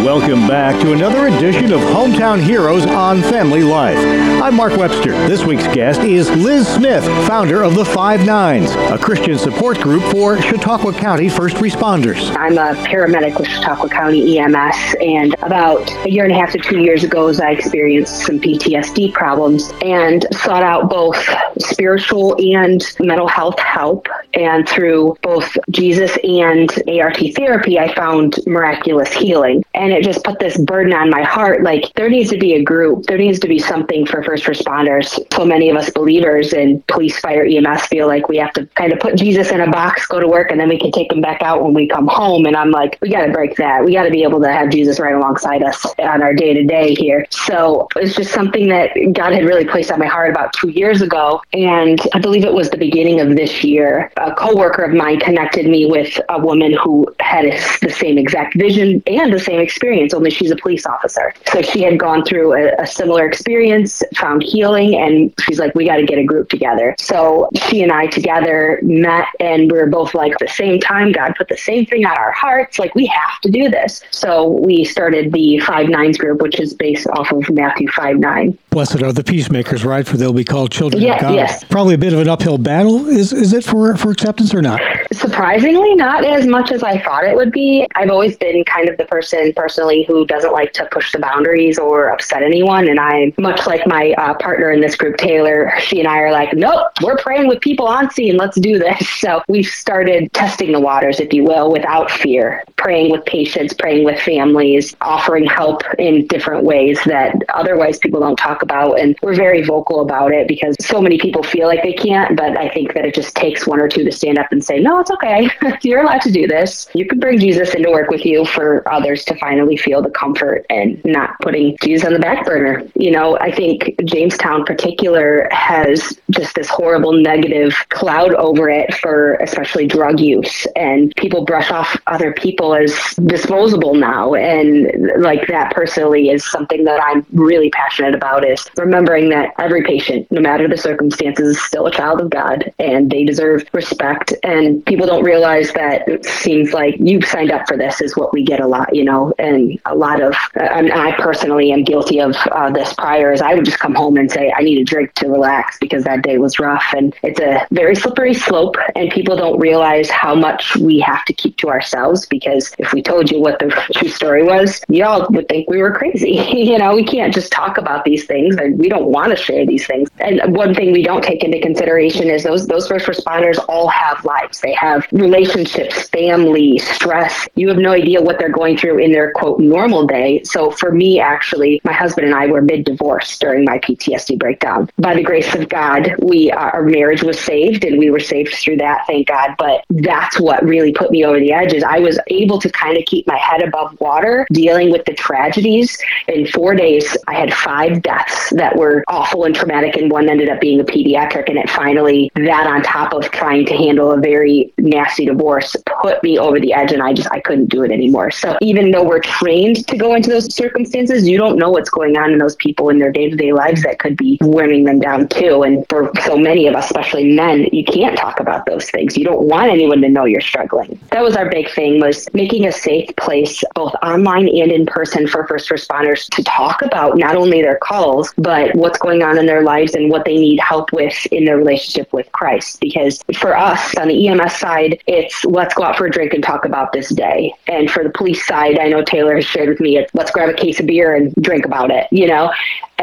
Welcome 0.03 0.49
back 0.49 0.81
to 0.81 0.91
another 0.91 1.27
edition 1.27 1.71
of 1.71 1.79
Hometown 1.79 2.43
Heroes 2.43 2.85
on 2.85 3.21
Family 3.21 3.63
Life. 3.63 3.97
I'm 4.43 4.53
Mark 4.53 4.75
Webster. 4.75 5.11
This 5.29 5.45
week's 5.45 5.65
guest 5.67 6.01
is 6.01 6.29
Liz 6.31 6.67
Smith, 6.67 7.05
founder 7.25 7.63
of 7.63 7.75
the 7.75 7.85
Five 7.85 8.25
Nines, 8.25 8.69
a 8.71 8.97
Christian 8.97 9.37
support 9.37 9.79
group 9.79 10.03
for 10.11 10.41
Chautauqua 10.41 10.91
County 10.91 11.29
first 11.29 11.55
responders. 11.55 12.35
I'm 12.37 12.57
a 12.57 12.77
paramedic 12.83 13.39
with 13.39 13.47
Chautauqua 13.47 13.87
County 13.87 14.39
EMS, 14.39 14.95
and 14.99 15.35
about 15.35 15.89
a 16.05 16.11
year 16.11 16.25
and 16.25 16.33
a 16.33 16.35
half 16.35 16.51
to 16.51 16.59
two 16.59 16.79
years 16.79 17.05
ago, 17.05 17.31
I 17.41 17.51
experienced 17.51 18.25
some 18.25 18.41
PTSD 18.41 19.13
problems 19.13 19.71
and 19.81 20.25
sought 20.33 20.63
out 20.63 20.89
both 20.89 21.15
spiritual 21.59 22.35
and 22.53 22.83
mental 22.99 23.29
health 23.29 23.57
help. 23.57 24.09
And 24.33 24.67
through 24.67 25.15
both 25.21 25.57
Jesus 25.69 26.17
and 26.23 26.69
ART 26.89 27.19
therapy, 27.35 27.79
I 27.79 27.93
found 27.95 28.35
miraculous 28.45 29.13
healing. 29.13 29.63
And 29.73 29.92
it 29.93 30.03
just 30.03 30.23
put 30.23 30.39
this 30.39 30.57
burden 30.57 30.93
on 30.93 31.09
my 31.09 31.23
heart. 31.23 31.63
Like 31.63 31.91
there 31.95 32.09
needs 32.09 32.29
to 32.31 32.37
be 32.37 32.53
a 32.53 32.63
group. 32.63 33.05
There 33.05 33.17
needs 33.17 33.39
to 33.39 33.47
be 33.47 33.59
something 33.59 34.05
for 34.05 34.23
first 34.23 34.45
responders. 34.45 35.19
So 35.33 35.45
many 35.45 35.69
of 35.69 35.77
us 35.77 35.89
believers 35.89 36.53
in 36.53 36.81
police, 36.87 37.19
fire, 37.19 37.45
EMS 37.45 37.87
feel 37.87 38.07
like 38.07 38.27
we 38.29 38.37
have 38.37 38.53
to 38.53 38.65
kind 38.75 38.91
of 38.91 38.99
put 38.99 39.15
Jesus 39.15 39.51
in 39.51 39.61
a 39.61 39.69
box, 39.69 40.05
go 40.07 40.19
to 40.19 40.27
work, 40.27 40.51
and 40.51 40.59
then 40.59 40.69
we 40.69 40.79
can 40.79 40.91
take 40.91 41.11
him 41.11 41.21
back 41.21 41.41
out 41.41 41.63
when 41.63 41.73
we 41.73 41.87
come 41.87 42.07
home. 42.07 42.45
And 42.45 42.55
I'm 42.55 42.71
like, 42.71 42.97
we 43.01 43.09
got 43.09 43.25
to 43.25 43.31
break 43.31 43.55
that. 43.57 43.83
We 43.83 43.93
got 43.93 44.03
to 44.03 44.11
be 44.11 44.23
able 44.23 44.41
to 44.41 44.51
have 44.51 44.69
Jesus 44.69 44.99
right 44.99 45.15
alongside 45.15 45.63
us 45.63 45.85
on 45.99 46.21
our 46.21 46.33
day 46.33 46.53
to 46.53 46.63
day 46.63 46.93
here. 46.95 47.25
So 47.29 47.87
it's 47.95 48.15
just 48.15 48.33
something 48.33 48.69
that 48.69 48.91
God 49.13 49.33
had 49.33 49.45
really 49.45 49.65
placed 49.65 49.91
on 49.91 49.99
my 49.99 50.07
heart 50.07 50.29
about 50.29 50.53
two 50.53 50.69
years 50.69 51.01
ago. 51.01 51.41
And 51.53 51.99
I 52.13 52.19
believe 52.19 52.43
it 52.43 52.53
was 52.53 52.69
the 52.69 52.77
beginning 52.77 53.19
of 53.19 53.35
this 53.35 53.63
year. 53.63 54.11
A 54.17 54.33
coworker 54.33 54.83
of 54.83 54.93
mine 54.93 55.19
connected 55.19 55.67
me 55.67 55.85
with 55.85 56.19
a 56.29 56.39
woman 56.39 56.73
who 56.73 57.13
had 57.19 57.45
the 57.81 57.89
same 57.89 58.17
exact 58.17 58.55
vision 58.55 59.03
and 59.07 59.33
the 59.33 59.39
same 59.39 59.59
experience 59.59 59.82
experience, 59.83 60.13
only 60.13 60.29
she's 60.29 60.49
a 60.49 60.55
police 60.55 60.85
officer. 60.85 61.33
So 61.51 61.61
she 61.61 61.81
had 61.81 61.99
gone 61.99 62.23
through 62.23 62.53
a, 62.53 62.71
a 62.81 62.87
similar 62.87 63.27
experience, 63.27 64.01
found 64.15 64.41
healing, 64.41 64.95
and 64.95 65.33
she's 65.41 65.59
like, 65.59 65.75
we 65.75 65.85
got 65.85 65.97
to 65.97 66.05
get 66.05 66.17
a 66.17 66.23
group 66.23 66.47
together. 66.47 66.95
So 66.99 67.49
she 67.53 67.83
and 67.83 67.91
I 67.91 68.07
together 68.07 68.79
met, 68.81 69.27
and 69.41 69.69
we 69.69 69.77
were 69.77 69.87
both 69.87 70.13
like, 70.13 70.31
at 70.31 70.39
the 70.39 70.47
same 70.47 70.79
time, 70.79 71.11
God 71.11 71.35
put 71.37 71.49
the 71.49 71.57
same 71.57 71.85
thing 71.85 72.05
on 72.05 72.17
our 72.17 72.31
hearts. 72.31 72.79
Like, 72.79 72.95
we 72.95 73.07
have 73.07 73.41
to 73.41 73.51
do 73.51 73.69
this. 73.69 74.01
So 74.11 74.47
we 74.47 74.85
started 74.85 75.33
the 75.33 75.59
Five 75.59 75.89
Nines 75.89 76.17
group, 76.17 76.41
which 76.41 76.61
is 76.61 76.73
based 76.73 77.07
off 77.07 77.33
of 77.33 77.49
Matthew 77.49 77.89
5 77.89 78.19
9. 78.19 78.57
Blessed 78.73 79.03
are 79.03 79.13
the 79.13 79.23
peacemakers, 79.23 79.85
right? 79.85 80.03
For 80.05 80.17
they'll 80.17 80.33
be 80.33 80.43
called 80.43 80.71
children 80.71 81.03
yeah, 81.03 81.17
of 81.17 81.21
God. 81.21 81.35
Yes. 81.35 81.63
Probably 81.65 81.93
a 81.93 81.97
bit 81.99 82.11
of 82.11 82.17
an 82.17 82.27
uphill 82.27 82.57
battle. 82.57 83.07
Is 83.07 83.31
is 83.31 83.53
it 83.53 83.63
for 83.63 83.95
for 83.97 84.09
acceptance 84.09 84.51
or 84.51 84.63
not? 84.63 84.81
Surprisingly, 85.11 85.93
not 85.93 86.25
as 86.25 86.47
much 86.47 86.71
as 86.71 86.81
I 86.81 86.97
thought 86.97 87.23
it 87.23 87.35
would 87.35 87.51
be. 87.51 87.85
I've 87.93 88.09
always 88.09 88.35
been 88.35 88.63
kind 88.63 88.89
of 88.89 88.97
the 88.97 89.05
person 89.05 89.53
personally 89.55 90.05
who 90.05 90.25
doesn't 90.25 90.51
like 90.51 90.73
to 90.73 90.87
push 90.91 91.11
the 91.11 91.19
boundaries 91.19 91.77
or 91.77 92.09
upset 92.09 92.41
anyone. 92.41 92.87
And 92.87 92.99
I'm 92.99 93.31
much 93.37 93.67
like 93.67 93.85
my 93.85 94.15
uh, 94.17 94.33
partner 94.39 94.71
in 94.71 94.81
this 94.81 94.95
group, 94.95 95.17
Taylor. 95.17 95.71
She 95.79 95.99
and 95.99 96.07
I 96.07 96.17
are 96.17 96.31
like, 96.31 96.53
nope, 96.53 96.87
we're 97.03 97.17
praying 97.17 97.47
with 97.47 97.61
people 97.61 97.87
on 97.87 98.09
scene. 98.09 98.37
Let's 98.37 98.59
do 98.59 98.79
this. 98.79 99.07
So 99.23 99.41
we've 99.47 99.67
started 99.67 100.33
testing 100.33 100.73
the 100.73 100.81
waters, 100.81 101.21
if 101.21 101.31
you 101.31 101.45
will, 101.45 101.71
without 101.71 102.11
fear, 102.11 102.61
praying 102.75 103.09
with 103.09 103.23
patients, 103.23 103.73
praying 103.73 104.03
with 104.03 104.19
families, 104.19 104.97
offering 104.99 105.45
help 105.45 105.81
in 105.97 106.27
different 106.27 106.65
ways 106.65 106.99
that 107.05 107.35
otherwise 107.53 107.99
people 107.99 108.19
don't 108.19 108.35
talk 108.35 108.62
about. 108.63 108.99
And 108.99 109.15
we're 109.21 109.35
very 109.35 109.61
vocal 109.61 109.99
about 109.99 110.31
it 110.31 110.47
because 110.47 110.75
so 110.81 110.99
many 110.99 111.19
people 111.19 111.43
feel 111.43 111.67
like 111.67 111.83
they 111.83 111.93
can't. 111.93 112.35
But 112.35 112.57
I 112.57 112.69
think 112.69 112.95
that 112.95 113.05
it 113.05 113.13
just 113.13 113.35
takes 113.35 113.67
one 113.67 113.79
or 113.79 113.87
two 113.87 114.03
to 114.03 114.11
stand 114.11 114.39
up 114.39 114.51
and 114.51 114.63
say, 114.63 114.79
no, 114.79 114.99
it's 114.99 115.11
okay. 115.11 115.51
You're 115.83 116.01
allowed 116.01 116.21
to 116.21 116.31
do 116.31 116.47
this. 116.47 116.89
You 116.95 117.05
can 117.05 117.19
bring 117.19 117.37
Jesus 117.37 117.75
into 117.75 117.91
work 117.91 118.09
with 118.09 118.25
you 118.25 118.45
for 118.45 118.87
others 118.91 119.23
to 119.25 119.35
finally 119.35 119.77
feel 119.77 120.01
the 120.01 120.09
comfort 120.09 120.65
and 120.71 120.99
not 121.05 121.39
putting 121.41 121.77
Jesus 121.83 122.07
on 122.07 122.13
the 122.13 122.19
back 122.19 122.45
burner. 122.45 122.83
You 122.95 123.11
know, 123.11 123.37
I 123.39 123.51
think 123.51 123.93
Jamestown 124.03 124.65
particular 124.65 125.47
has 125.51 126.17
just 126.31 126.55
this 126.55 126.69
horrible 126.69 127.13
negative 127.13 127.75
cloud 127.89 128.33
over 128.35 128.69
it 128.69 128.93
for 128.95 129.35
especially 129.35 129.85
drug 129.85 130.19
use 130.19 130.65
and 130.75 131.13
people 131.15 131.45
brush 131.45 131.69
off 131.71 131.97
other 132.07 132.31
people 132.33 132.73
as 132.73 132.93
disposable 133.25 133.93
now 133.93 134.33
and 134.33 135.11
like 135.21 135.47
that 135.47 135.73
personally 135.73 136.29
is 136.29 136.49
something 136.49 136.83
that 136.85 137.01
I'm 137.03 137.25
really 137.33 137.69
passionate 137.69 138.15
about 138.15 138.45
is 138.53 138.69
remembering 138.77 139.29
that 139.29 139.53
every 139.59 139.83
patient 139.83 140.31
no 140.31 140.41
matter 140.41 140.67
the 140.67 140.77
circumstances 140.77 141.57
is 141.57 141.63
still 141.63 141.87
a 141.87 141.91
child 141.91 142.21
of 142.21 142.29
God 142.29 142.71
and 142.79 143.09
they 143.11 143.23
deserve 143.23 143.65
respect. 143.73 144.33
And 144.43 144.85
people 144.85 145.07
don't 145.07 145.23
realize 145.23 145.73
that 145.73 146.07
it 146.07 146.25
seems 146.25 146.73
like 146.73 146.95
you've 146.99 147.25
signed 147.25 147.51
up 147.51 147.67
for 147.67 147.77
this 147.77 148.01
is 148.01 148.15
what 148.15 148.33
we 148.33 148.43
get 148.43 148.59
a 148.59 148.67
lot 148.67 148.93
you 148.95 149.03
know 149.03 149.33
and 149.39 149.79
a 149.85 149.95
lot 149.95 150.21
of 150.21 150.35
and 150.55 150.91
I 150.91 151.15
personally 151.17 151.71
am 151.71 151.83
guilty 151.83 152.19
of 152.19 152.35
uh, 152.51 152.69
this 152.71 152.93
prior 152.93 153.31
is 153.31 153.41
I 153.41 153.53
would 153.53 153.65
just 153.65 153.79
come 153.79 153.95
home 153.95 154.17
and 154.17 154.31
say 154.31 154.53
I 154.55 154.61
need 154.61 154.79
a 154.79 154.83
drink 154.83 155.13
to 155.15 155.27
relax 155.27 155.77
because 155.79 156.03
that 156.03 156.21
day 156.23 156.37
was 156.37 156.59
rough. 156.59 156.85
And 156.95 157.15
it's 157.23 157.39
a 157.39 157.65
very 157.71 157.95
slippery 157.95 158.33
slope 158.33 158.75
and 158.95 159.11
people 159.11 159.35
don't 159.35 159.59
realize 159.59 160.09
how 160.09 160.35
much 160.35 160.75
we 160.77 160.99
have 160.99 161.23
to 161.25 161.33
keep 161.33 161.57
to 161.57 161.69
ourselves 161.69 162.25
because 162.25 162.73
if 162.79 162.93
we 162.93 163.01
told 163.01 163.31
you 163.31 163.39
what 163.39 163.59
the 163.59 163.67
true 163.93 164.09
story 164.09 164.43
was 164.43 164.81
y'all 164.89 165.27
would 165.31 165.47
think 165.47 165.69
we 165.69 165.81
were 165.81 165.91
crazy. 165.91 166.33
You 166.73 166.77
know 166.77 166.95
we 166.95 167.03
can't 167.03 167.33
just 167.33 167.51
talk 167.51 167.77
about 167.77 168.05
these 168.05 168.25
things 168.25 168.42
and 168.51 168.77
we 168.79 168.89
don't 168.89 169.05
want 169.05 169.29
to 169.29 169.35
share 169.35 169.65
these 169.65 169.85
things 169.85 170.09
and 170.19 170.41
one 170.55 170.73
thing 170.73 170.91
we 170.91 171.03
don't 171.03 171.23
take 171.23 171.43
into 171.43 171.59
consideration 171.59 172.29
is 172.29 172.43
those 172.43 172.67
those 172.67 172.87
first 172.87 173.05
responders 173.07 173.63
all 173.67 173.87
have 173.87 174.23
lives 174.25 174.59
they 174.61 174.73
have 174.73 175.05
relationships 175.11 176.09
family 176.09 176.77
stress 176.79 177.47
you 177.55 177.67
have 177.67 177.77
no 177.77 177.91
idea 177.91 178.21
what 178.21 178.39
they're 178.39 178.49
going 178.49 178.77
through 178.77 178.97
in 178.97 179.11
their 179.11 179.31
quote 179.31 179.59
normal 179.59 180.05
day. 180.05 180.41
So 180.43 180.71
for 180.71 180.91
me, 180.91 181.19
actually, 181.19 181.81
my 181.83 181.93
husband 181.93 182.27
and 182.27 182.35
I 182.35 182.47
were 182.47 182.61
mid 182.61 182.85
divorce 182.85 183.37
during 183.39 183.65
my 183.65 183.79
PTSD 183.79 184.39
breakdown. 184.39 184.89
By 184.97 185.15
the 185.15 185.23
grace 185.23 185.53
of 185.55 185.69
God, 185.69 186.15
we 186.21 186.51
uh, 186.51 186.57
our 186.57 186.83
marriage 186.83 187.23
was 187.23 187.39
saved, 187.39 187.83
and 187.83 187.97
we 187.97 188.09
were 188.09 188.19
saved 188.19 188.53
through 188.55 188.77
that. 188.77 189.05
Thank 189.07 189.27
God. 189.27 189.55
But 189.57 189.83
that's 189.89 190.39
what 190.39 190.63
really 190.63 190.93
put 190.93 191.11
me 191.11 191.25
over 191.25 191.39
the 191.39 191.51
edge. 191.51 191.73
Is 191.73 191.83
I 191.83 191.99
was 191.99 192.19
able 192.27 192.59
to 192.59 192.69
kind 192.69 192.97
of 192.97 193.05
keep 193.05 193.27
my 193.27 193.37
head 193.37 193.61
above 193.61 193.99
water, 193.99 194.45
dealing 194.51 194.91
with 194.91 195.05
the 195.05 195.13
tragedies. 195.13 195.97
In 196.27 196.47
four 196.47 196.75
days, 196.75 197.17
I 197.27 197.35
had 197.35 197.53
five 197.53 198.01
deaths 198.01 198.32
that 198.51 198.75
were 198.75 199.03
awful 199.07 199.45
and 199.45 199.55
traumatic, 199.55 199.95
and 199.95 200.11
one 200.11 200.29
ended 200.29 200.49
up 200.49 200.59
being 200.59 200.79
a 200.79 200.83
pediatric. 200.83 201.49
And 201.49 201.57
it 201.57 201.69
finally, 201.69 202.31
that 202.35 202.67
on 202.67 202.81
top 202.83 203.13
of 203.13 203.29
trying 203.31 203.65
to 203.67 203.75
handle 203.75 204.11
a 204.11 204.17
very 204.17 204.73
nasty 204.77 205.25
divorce, 205.25 205.75
put 206.01 206.21
me 206.23 206.37
over 206.37 206.59
the 206.59 206.73
edge, 206.73 206.91
and 206.91 207.01
I 207.01 207.13
just 207.13 207.29
I 207.31 207.39
couldn't 207.39 207.67
do 207.67 207.83
it 207.83 207.91
anymore. 207.91 208.31
So 208.31 208.57
even 208.61 208.91
though 208.91 209.03
we're 209.03 209.19
trained 209.19 209.87
to 209.87 209.97
go 209.97 210.15
into 210.15 210.29
those 210.29 210.53
circumstances, 210.53 211.27
you 211.27 211.37
don't 211.37 211.57
know 211.57 211.69
what's 211.69 211.89
going 211.89 212.17
on 212.17 212.31
in 212.31 212.37
those 212.39 212.55
people 212.55 212.89
in 212.89 212.99
their 212.99 213.11
day 213.11 213.29
to 213.29 213.35
day 213.35 213.53
lives 213.53 213.83
that 213.83 213.99
could 213.99 214.17
be 214.17 214.37
wearing 214.41 214.83
them 214.83 214.99
down 214.99 215.27
too. 215.27 215.63
And 215.63 215.85
for 215.89 216.11
so 216.23 216.37
many 216.37 216.67
of 216.67 216.75
us, 216.75 216.85
especially 216.85 217.33
men, 217.33 217.67
you 217.71 217.83
can't 217.83 218.17
talk 218.17 218.39
about 218.39 218.65
those 218.65 218.89
things. 218.89 219.17
You 219.17 219.25
don't 219.25 219.43
want 219.47 219.71
anyone 219.71 220.01
to 220.01 220.09
know 220.09 220.25
you're 220.25 220.41
struggling. 220.41 220.99
That 221.11 221.23
was 221.23 221.35
our 221.35 221.49
big 221.49 221.69
thing 221.71 221.99
was 221.99 222.27
making 222.33 222.65
a 222.65 222.71
safe 222.71 223.09
place, 223.17 223.63
both 223.75 223.93
online 224.03 224.47
and 224.47 224.71
in 224.71 224.85
person 224.85 225.27
for 225.27 225.47
first 225.47 225.69
responders 225.69 226.27
to 226.29 226.43
talk 226.43 226.81
about 226.81 227.17
not 227.17 227.35
only 227.35 227.61
their 227.61 227.77
calls, 227.77 228.22
but 228.37 228.75
what's 228.75 228.99
going 228.99 229.23
on 229.23 229.37
in 229.37 229.45
their 229.45 229.63
lives 229.63 229.95
and 229.95 230.09
what 230.09 230.25
they 230.25 230.35
need 230.35 230.59
help 230.59 230.91
with 230.93 231.25
in 231.27 231.45
their 231.45 231.57
relationship 231.57 232.11
with 232.13 232.31
Christ. 232.31 232.79
Because 232.79 233.23
for 233.37 233.57
us 233.57 233.95
on 233.97 234.07
the 234.07 234.27
EMS 234.27 234.55
side, 234.55 235.01
it's 235.07 235.43
let's 235.45 235.73
go 235.73 235.83
out 235.83 235.97
for 235.97 236.05
a 236.05 236.11
drink 236.11 236.33
and 236.33 236.43
talk 236.43 236.65
about 236.65 236.93
this 236.93 237.09
day. 237.09 237.53
And 237.67 237.89
for 237.89 238.03
the 238.03 238.09
police 238.09 238.45
side, 238.45 238.79
I 238.79 238.89
know 238.89 239.03
Taylor 239.03 239.35
has 239.35 239.45
shared 239.45 239.69
with 239.69 239.79
me, 239.79 239.97
it's 239.97 240.13
let's 240.13 240.31
grab 240.31 240.49
a 240.49 240.53
case 240.53 240.79
of 240.79 240.85
beer 240.85 241.15
and 241.15 241.33
drink 241.35 241.65
about 241.65 241.91
it, 241.91 242.07
you 242.11 242.27
know? 242.27 242.51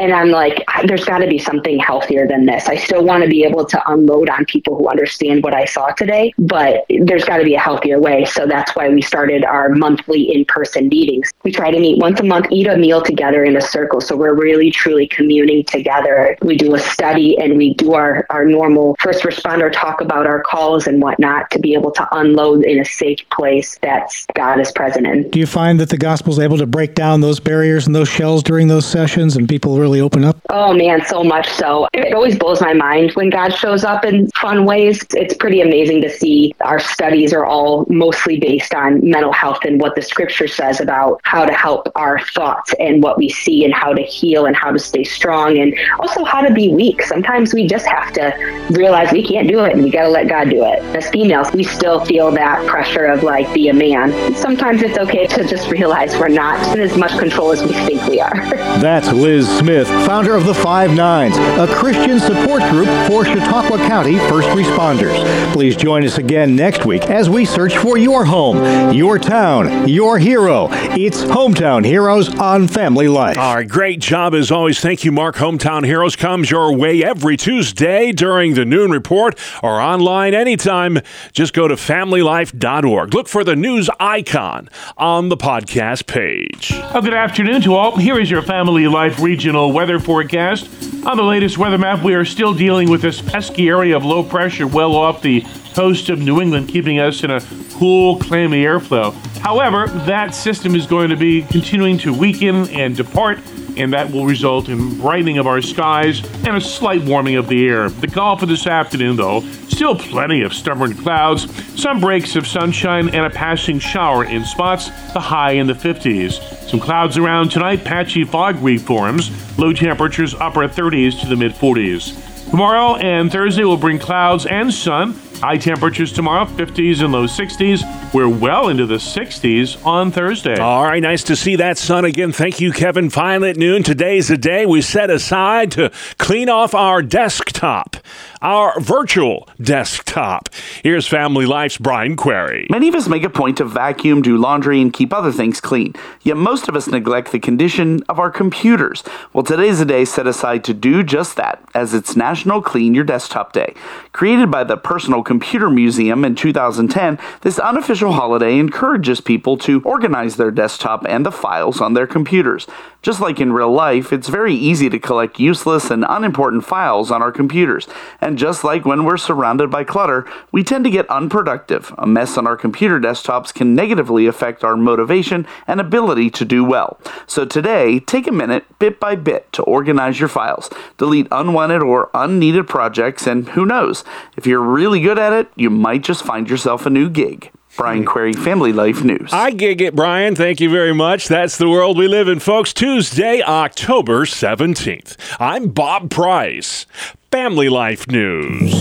And 0.01 0.13
I'm 0.13 0.29
like, 0.29 0.65
there's 0.85 1.05
got 1.05 1.19
to 1.19 1.27
be 1.27 1.37
something 1.37 1.77
healthier 1.77 2.27
than 2.27 2.47
this. 2.47 2.67
I 2.67 2.75
still 2.75 3.05
want 3.05 3.23
to 3.23 3.29
be 3.29 3.43
able 3.43 3.65
to 3.65 3.91
unload 3.91 4.29
on 4.29 4.45
people 4.45 4.75
who 4.75 4.89
understand 4.89 5.43
what 5.43 5.53
I 5.53 5.65
saw 5.65 5.89
today, 5.89 6.33
but 6.39 6.85
there's 6.89 7.23
got 7.23 7.37
to 7.37 7.43
be 7.43 7.53
a 7.53 7.59
healthier 7.59 7.99
way. 7.99 8.25
So 8.25 8.47
that's 8.47 8.75
why 8.75 8.89
we 8.89 9.03
started 9.03 9.45
our 9.45 9.69
monthly 9.69 10.33
in 10.33 10.43
person 10.45 10.87
meetings. 10.87 11.31
We 11.43 11.51
try 11.51 11.69
to 11.69 11.79
meet 11.79 11.99
once 11.99 12.19
a 12.19 12.23
month, 12.23 12.47
eat 12.49 12.65
a 12.65 12.77
meal 12.77 13.03
together 13.03 13.43
in 13.43 13.55
a 13.55 13.61
circle. 13.61 14.01
So 14.01 14.17
we're 14.17 14.33
really 14.33 14.71
truly 14.71 15.05
communing 15.05 15.65
together. 15.65 16.35
We 16.41 16.57
do 16.57 16.73
a 16.73 16.79
study 16.79 17.37
and 17.37 17.55
we 17.55 17.75
do 17.75 17.93
our, 17.93 18.25
our 18.31 18.43
normal 18.43 18.95
first 18.99 19.21
responder 19.21 19.71
talk 19.71 20.01
about 20.01 20.25
our 20.25 20.41
calls 20.41 20.87
and 20.87 20.99
whatnot 20.99 21.51
to 21.51 21.59
be 21.59 21.75
able 21.75 21.91
to 21.91 22.07
unload 22.17 22.63
in 22.63 22.79
a 22.79 22.85
safe 22.85 23.19
place 23.29 23.77
that's 23.83 24.25
God 24.33 24.59
is 24.59 24.71
present 24.71 25.05
in. 25.05 25.29
Do 25.29 25.39
you 25.39 25.45
find 25.45 25.79
that 25.79 25.89
the 25.89 25.97
gospel 25.97 26.33
is 26.33 26.39
able 26.39 26.57
to 26.57 26.65
break 26.65 26.95
down 26.95 27.21
those 27.21 27.39
barriers 27.39 27.85
and 27.85 27.95
those 27.95 28.09
shells 28.09 28.41
during 28.41 28.67
those 28.67 28.87
sessions 28.87 29.35
and 29.35 29.47
people 29.47 29.77
really 29.77 29.90
really 29.91 30.01
open 30.01 30.23
up? 30.23 30.37
Oh 30.49 30.73
man, 30.73 31.03
so 31.05 31.23
much 31.23 31.49
so. 31.49 31.87
It 31.93 32.13
always 32.13 32.37
blows 32.37 32.61
my 32.61 32.73
mind 32.73 33.11
when 33.13 33.29
God 33.29 33.49
shows 33.53 33.83
up 33.83 34.05
in 34.05 34.29
fun 34.31 34.65
ways. 34.65 35.05
It's 35.11 35.33
pretty 35.33 35.61
amazing 35.61 36.01
to 36.01 36.09
see 36.09 36.53
our 36.61 36.79
studies 36.79 37.33
are 37.33 37.45
all 37.45 37.85
mostly 37.89 38.39
based 38.39 38.73
on 38.73 39.07
mental 39.07 39.33
health 39.33 39.59
and 39.65 39.81
what 39.81 39.95
the 39.95 40.01
scripture 40.01 40.47
says 40.47 40.79
about 40.79 41.19
how 41.23 41.45
to 41.45 41.53
help 41.53 41.89
our 41.95 42.19
thoughts 42.19 42.73
and 42.79 43.03
what 43.03 43.17
we 43.17 43.29
see 43.29 43.65
and 43.65 43.73
how 43.73 43.93
to 43.93 44.01
heal 44.01 44.45
and 44.45 44.55
how 44.55 44.71
to 44.71 44.79
stay 44.79 45.03
strong 45.03 45.57
and 45.57 45.77
also 45.99 46.23
how 46.23 46.41
to 46.41 46.53
be 46.53 46.69
weak. 46.69 47.01
Sometimes 47.03 47.53
we 47.53 47.67
just 47.67 47.85
have 47.85 48.13
to 48.13 48.67
realize 48.71 49.11
we 49.11 49.25
can't 49.25 49.47
do 49.47 49.59
it 49.65 49.73
and 49.73 49.83
we 49.83 49.89
got 49.89 50.03
to 50.03 50.09
let 50.09 50.27
God 50.27 50.49
do 50.49 50.63
it. 50.65 50.79
As 50.95 51.09
females, 51.09 51.51
we 51.53 51.63
still 51.63 52.03
feel 52.05 52.31
that 52.31 52.65
pressure 52.67 53.05
of 53.05 53.23
like 53.23 53.51
be 53.53 53.67
a 53.67 53.73
man. 53.73 54.35
Sometimes 54.35 54.81
it's 54.81 54.97
okay 54.97 55.27
to 55.27 55.43
just 55.43 55.69
realize 55.69 56.17
we're 56.17 56.29
not 56.29 56.75
in 56.75 56.81
as 56.81 56.97
much 56.97 57.17
control 57.19 57.51
as 57.51 57.61
we 57.61 57.73
think 57.73 58.01
we 58.07 58.21
are. 58.21 58.35
That's 58.81 59.11
Liz 59.11 59.47
Smith, 59.57 59.70
founder 59.79 60.35
of 60.35 60.45
the 60.45 60.53
Five 60.53 60.93
Nines, 60.93 61.37
a 61.37 61.65
Christian 61.73 62.19
support 62.19 62.61
group 62.69 62.87
for 63.07 63.23
Chautauqua 63.23 63.77
County 63.87 64.17
first 64.27 64.49
responders. 64.49 65.17
Please 65.53 65.77
join 65.77 66.03
us 66.03 66.17
again 66.17 66.57
next 66.57 66.85
week 66.85 67.03
as 67.03 67.29
we 67.29 67.45
search 67.45 67.77
for 67.77 67.97
your 67.97 68.25
home, 68.25 68.93
your 68.93 69.17
town, 69.17 69.87
your 69.87 70.19
hero. 70.19 70.67
It's 70.71 71.23
Hometown 71.23 71.85
Heroes 71.85 72.35
on 72.35 72.67
Family 72.67 73.07
Life. 73.07 73.37
All 73.37 73.55
right, 73.55 73.67
great 73.67 74.01
job 74.01 74.33
as 74.33 74.51
always. 74.51 74.81
Thank 74.81 75.05
you, 75.05 75.11
Mark. 75.13 75.37
Hometown 75.37 75.85
Heroes 75.85 76.17
comes 76.17 76.51
your 76.51 76.75
way 76.75 77.01
every 77.01 77.37
Tuesday 77.37 78.11
during 78.11 78.55
the 78.55 78.65
noon 78.65 78.91
report 78.91 79.39
or 79.63 79.79
online 79.79 80.33
anytime. 80.33 80.99
Just 81.31 81.53
go 81.53 81.69
to 81.69 81.75
familylife.org. 81.75 83.13
Look 83.13 83.29
for 83.29 83.45
the 83.45 83.55
news 83.55 83.89
icon 84.01 84.67
on 84.97 85.29
the 85.29 85.37
podcast 85.37 86.07
page. 86.07 86.71
Oh, 86.93 87.01
good 87.01 87.13
afternoon 87.13 87.61
to 87.61 87.75
all. 87.75 87.95
Here 87.95 88.19
is 88.19 88.29
your 88.29 88.41
Family 88.41 88.87
Life 88.89 89.21
regional 89.21 89.60
weather 89.67 89.99
forecast. 89.99 90.69
On 91.05 91.17
the 91.17 91.23
latest 91.23 91.57
weather 91.57 91.77
map, 91.77 92.03
we 92.03 92.13
are 92.13 92.25
still 92.25 92.53
dealing 92.53 92.89
with 92.89 93.01
this 93.01 93.21
pesky 93.21 93.69
area 93.69 93.95
of 93.95 94.05
low 94.05 94.23
pressure 94.23 94.67
well 94.67 94.95
off 94.95 95.21
the 95.21 95.43
coast 95.73 96.09
of 96.09 96.19
New 96.19 96.41
England, 96.41 96.69
keeping 96.69 96.99
us 96.99 97.23
in 97.23 97.31
a 97.31 97.41
cool, 97.73 98.17
clammy 98.19 98.63
airflow. 98.63 99.13
However, 99.39 99.87
that 100.05 100.35
system 100.35 100.75
is 100.75 100.85
going 100.85 101.09
to 101.09 101.15
be 101.15 101.41
continuing 101.43 101.97
to 101.99 102.13
weaken 102.13 102.69
and 102.69 102.95
depart, 102.95 103.39
and 103.77 103.93
that 103.93 104.11
will 104.11 104.25
result 104.25 104.69
in 104.69 104.97
brightening 104.99 105.37
of 105.37 105.47
our 105.47 105.61
skies 105.61 106.23
and 106.45 106.55
a 106.55 106.61
slight 106.61 107.01
warming 107.03 107.35
of 107.35 107.47
the 107.47 107.67
air. 107.67 107.89
The 107.89 108.07
call 108.07 108.37
for 108.37 108.45
this 108.45 108.67
afternoon, 108.67 109.15
though, 109.15 109.41
still 109.69 109.95
plenty 109.95 110.41
of 110.41 110.53
stubborn 110.53 110.95
clouds, 110.95 111.47
some 111.79 111.99
breaks 111.99 112.35
of 112.35 112.47
sunshine, 112.47 113.09
and 113.09 113.25
a 113.25 113.29
passing 113.29 113.79
shower 113.79 114.25
in 114.25 114.45
spots, 114.45 114.89
the 115.13 115.19
high 115.19 115.51
in 115.53 115.67
the 115.67 115.73
50s. 115.73 116.69
Some 116.69 116.79
clouds 116.79 117.17
around 117.17 117.49
tonight, 117.49 117.83
patchy 117.83 118.23
fog 118.23 118.61
reforms, 118.61 119.31
low 119.57 119.73
temperatures 119.73 120.33
upper 120.35 120.67
30s 120.67 121.19
to 121.21 121.27
the 121.27 121.35
mid 121.35 121.53
40s. 121.53 122.49
Tomorrow 122.49 122.97
and 122.97 123.31
Thursday 123.31 123.63
will 123.63 123.77
bring 123.77 123.97
clouds 123.97 124.45
and 124.45 124.73
sun. 124.73 125.13
High 125.41 125.57
temperatures 125.57 126.13
tomorrow, 126.13 126.45
50s 126.45 127.01
and 127.01 127.11
low 127.11 127.25
60s. 127.25 128.13
We're 128.13 128.29
well 128.29 128.67
into 128.67 128.85
the 128.85 128.97
60s 128.97 129.83
on 129.83 130.11
Thursday. 130.11 130.59
All 130.59 130.83
right, 130.83 131.01
nice 131.01 131.23
to 131.23 131.35
see 131.35 131.55
that 131.55 131.79
sun 131.79 132.05
again. 132.05 132.31
Thank 132.31 132.59
you, 132.59 132.71
Kevin. 132.71 133.09
Finally 133.09 133.49
at 133.49 133.57
noon. 133.57 133.81
Today's 133.81 134.27
the 134.27 134.37
day 134.37 134.67
we 134.67 134.83
set 134.83 135.09
aside 135.09 135.71
to 135.71 135.91
clean 136.19 136.47
off 136.47 136.75
our 136.75 137.01
desktop, 137.01 137.95
our 138.43 138.79
virtual 138.79 139.49
desktop. 139.59 140.49
Here's 140.83 141.07
Family 141.07 141.47
Life's 141.47 141.79
Brian 141.79 142.15
Query. 142.15 142.67
Many 142.69 142.89
of 142.89 142.93
us 142.93 143.07
make 143.07 143.23
a 143.23 143.29
point 143.29 143.57
to 143.57 143.65
vacuum, 143.65 144.21
do 144.21 144.37
laundry, 144.37 144.79
and 144.79 144.93
keep 144.93 145.11
other 145.11 145.31
things 145.31 145.59
clean. 145.59 145.95
Yet 146.21 146.37
most 146.37 146.67
of 146.67 146.75
us 146.75 146.87
neglect 146.87 147.31
the 147.31 147.39
condition 147.39 148.03
of 148.07 148.19
our 148.19 148.29
computers. 148.29 149.03
Well, 149.33 149.43
today's 149.43 149.81
a 149.81 149.85
day 149.85 150.05
set 150.05 150.27
aside 150.27 150.63
to 150.65 150.75
do 150.75 151.01
just 151.01 151.35
that, 151.37 151.67
as 151.73 151.95
it's 151.95 152.15
National 152.15 152.61
Clean 152.61 152.93
Your 152.93 153.05
Desktop 153.05 153.53
Day. 153.53 153.73
Created 154.11 154.51
by 154.51 154.63
the 154.63 154.77
Personal 154.77 155.23
Computer 155.31 155.69
Museum 155.69 156.25
in 156.25 156.35
2010, 156.35 157.17
this 157.39 157.57
unofficial 157.57 158.11
holiday 158.11 158.59
encourages 158.59 159.21
people 159.21 159.57
to 159.59 159.81
organize 159.83 160.35
their 160.35 160.51
desktop 160.51 161.05
and 161.07 161.25
the 161.25 161.31
files 161.31 161.79
on 161.79 161.93
their 161.93 162.05
computers. 162.05 162.67
Just 163.01 163.19
like 163.19 163.39
in 163.39 163.51
real 163.51 163.71
life, 163.71 164.13
it's 164.13 164.27
very 164.27 164.53
easy 164.53 164.87
to 164.89 164.99
collect 164.99 165.39
useless 165.39 165.89
and 165.89 166.05
unimportant 166.07 166.65
files 166.65 167.09
on 167.09 167.23
our 167.23 167.31
computers. 167.31 167.87
And 168.19 168.37
just 168.37 168.63
like 168.63 168.85
when 168.85 169.05
we're 169.05 169.17
surrounded 169.17 169.71
by 169.71 169.85
clutter, 169.85 170.27
we 170.51 170.63
tend 170.63 170.83
to 170.83 170.91
get 170.91 171.09
unproductive. 171.09 171.95
A 171.97 172.05
mess 172.05 172.37
on 172.37 172.45
our 172.45 172.57
computer 172.57 172.99
desktops 172.99 173.51
can 173.53 173.73
negatively 173.73 174.27
affect 174.27 174.63
our 174.63 174.77
motivation 174.77 175.47
and 175.65 175.79
ability 175.79 176.29
to 176.31 176.45
do 176.45 176.63
well. 176.63 176.99
So 177.25 177.43
today, 177.43 177.99
take 178.01 178.27
a 178.27 178.31
minute, 178.31 178.65
bit 178.77 178.99
by 178.99 179.15
bit, 179.15 179.51
to 179.53 179.63
organize 179.63 180.19
your 180.19 180.29
files. 180.29 180.69
Delete 180.97 181.27
unwanted 181.31 181.81
or 181.81 182.11
unneeded 182.13 182.67
projects, 182.67 183.25
and 183.25 183.49
who 183.49 183.65
knows, 183.65 184.03
if 184.37 184.45
you're 184.45 184.61
really 184.61 184.99
good 184.99 185.17
at 185.21 185.31
it, 185.31 185.47
you 185.55 185.69
might 185.69 186.03
just 186.03 186.23
find 186.23 186.49
yourself 186.49 186.85
a 186.85 186.89
new 186.89 187.09
gig. 187.09 187.51
Brian 187.77 188.03
Query, 188.03 188.33
Family 188.33 188.73
Life 188.73 189.03
News. 189.03 189.29
I 189.31 189.51
gig 189.51 189.81
it, 189.81 189.95
Brian. 189.95 190.35
Thank 190.35 190.59
you 190.59 190.69
very 190.69 190.93
much. 190.93 191.29
That's 191.29 191.57
the 191.57 191.69
world 191.69 191.97
we 191.97 192.07
live 192.07 192.27
in, 192.27 192.39
folks. 192.39 192.73
Tuesday, 192.73 193.41
October 193.41 194.25
17th. 194.25 195.15
I'm 195.39 195.69
Bob 195.69 196.09
Price. 196.09 196.85
Family 197.31 197.69
Life 197.69 198.07
News. 198.07 198.73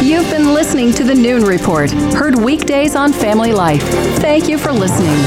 You've 0.00 0.30
been 0.30 0.54
listening 0.54 0.92
to 0.92 1.04
the 1.04 1.14
Noon 1.14 1.44
Report, 1.44 1.90
heard 1.90 2.36
weekdays 2.36 2.94
on 2.94 3.12
Family 3.12 3.52
Life. 3.52 3.82
Thank 4.20 4.48
you 4.48 4.56
for 4.56 4.72
listening. 4.72 5.18